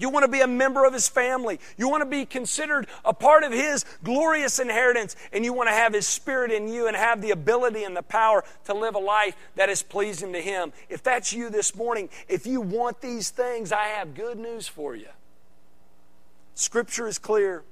You 0.00 0.08
want 0.08 0.24
to 0.24 0.30
be 0.30 0.40
a 0.40 0.46
member 0.46 0.84
of 0.84 0.92
his 0.92 1.08
family. 1.08 1.60
You 1.76 1.88
want 1.88 2.00
to 2.00 2.08
be 2.08 2.24
considered 2.24 2.86
a 3.04 3.12
part 3.12 3.44
of 3.44 3.52
his 3.52 3.84
glorious 4.02 4.58
inheritance. 4.58 5.14
And 5.32 5.44
you 5.44 5.52
want 5.52 5.68
to 5.68 5.74
have 5.74 5.92
his 5.92 6.06
spirit 6.06 6.50
in 6.50 6.68
you 6.68 6.88
and 6.88 6.96
have 6.96 7.20
the 7.20 7.30
ability 7.30 7.84
and 7.84 7.96
the 7.96 8.02
power 8.02 8.44
to 8.64 8.74
live 8.74 8.94
a 8.94 8.98
life 8.98 9.36
that 9.56 9.68
is 9.68 9.82
pleasing 9.82 10.32
to 10.32 10.40
him. 10.40 10.72
If 10.88 11.02
that's 11.02 11.32
you 11.32 11.50
this 11.50 11.76
morning, 11.76 12.08
if 12.28 12.46
you 12.46 12.60
want 12.60 13.00
these 13.00 13.30
things, 13.30 13.72
I 13.72 13.84
have 13.84 14.14
good 14.14 14.38
news 14.38 14.66
for 14.66 14.96
you. 14.96 15.08
Scripture 16.54 17.06
is 17.06 17.18
clear 17.18 17.62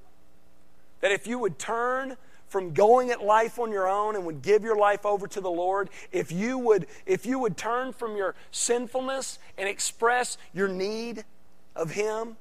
that 1.00 1.12
if 1.12 1.26
you 1.26 1.38
would 1.38 1.58
turn 1.58 2.16
from 2.48 2.72
going 2.72 3.10
at 3.10 3.22
life 3.22 3.58
on 3.58 3.70
your 3.70 3.88
own 3.88 4.16
and 4.16 4.24
would 4.24 4.42
give 4.42 4.62
your 4.62 4.76
life 4.76 5.04
over 5.04 5.26
to 5.28 5.40
the 5.40 5.50
Lord, 5.50 5.90
if 6.12 6.32
you 6.32 6.58
would, 6.58 6.86
if 7.06 7.26
you 7.26 7.38
would 7.38 7.56
turn 7.56 7.92
from 7.92 8.16
your 8.16 8.34
sinfulness 8.50 9.38
and 9.56 9.68
express 9.68 10.38
your 10.54 10.68
need 10.68 11.24
of 11.78 11.92
Him, 11.92 12.36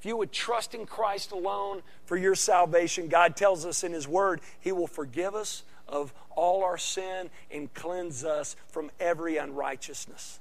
if 0.00 0.06
you 0.06 0.16
would 0.16 0.32
trust 0.32 0.74
in 0.74 0.86
Christ 0.86 1.30
alone 1.30 1.82
for 2.04 2.16
your 2.16 2.34
salvation, 2.34 3.08
God 3.08 3.36
tells 3.36 3.64
us 3.64 3.84
in 3.84 3.92
His 3.92 4.08
Word, 4.08 4.40
He 4.60 4.72
will 4.72 4.88
forgive 4.88 5.34
us 5.34 5.62
of 5.86 6.12
all 6.34 6.64
our 6.64 6.78
sin 6.78 7.30
and 7.50 7.72
cleanse 7.74 8.24
us 8.24 8.56
from 8.68 8.90
every 8.98 9.36
unrighteousness. 9.36 10.40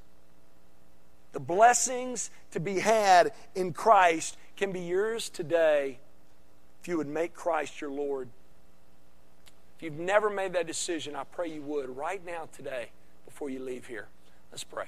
The 1.34 1.40
blessings 1.40 2.32
to 2.52 2.60
be 2.60 2.80
had 2.80 3.34
in 3.54 3.74
Christ 3.74 4.38
can 4.56 4.72
be 4.72 4.80
yours 4.80 5.30
today 5.30 6.00
if 6.82 6.88
you 6.88 6.98
would 6.98 7.08
make 7.08 7.34
Christ 7.34 7.82
your 7.82 7.92
Lord. 7.92 8.30
If 9.78 9.84
you've 9.84 10.00
never 10.00 10.30
made 10.30 10.54
that 10.54 10.68
decision, 10.68 11.16
I 11.16 11.26
pray 11.26 11.50
you 11.50 11.62
would 11.64 11.90
right 11.96 12.26
now, 12.26 12.48
today, 12.56 12.90
before 13.26 13.50
you 13.50 13.60
leave 13.60 13.86
here. 13.86 14.08
Let's 14.52 14.64
pray. 14.64 14.86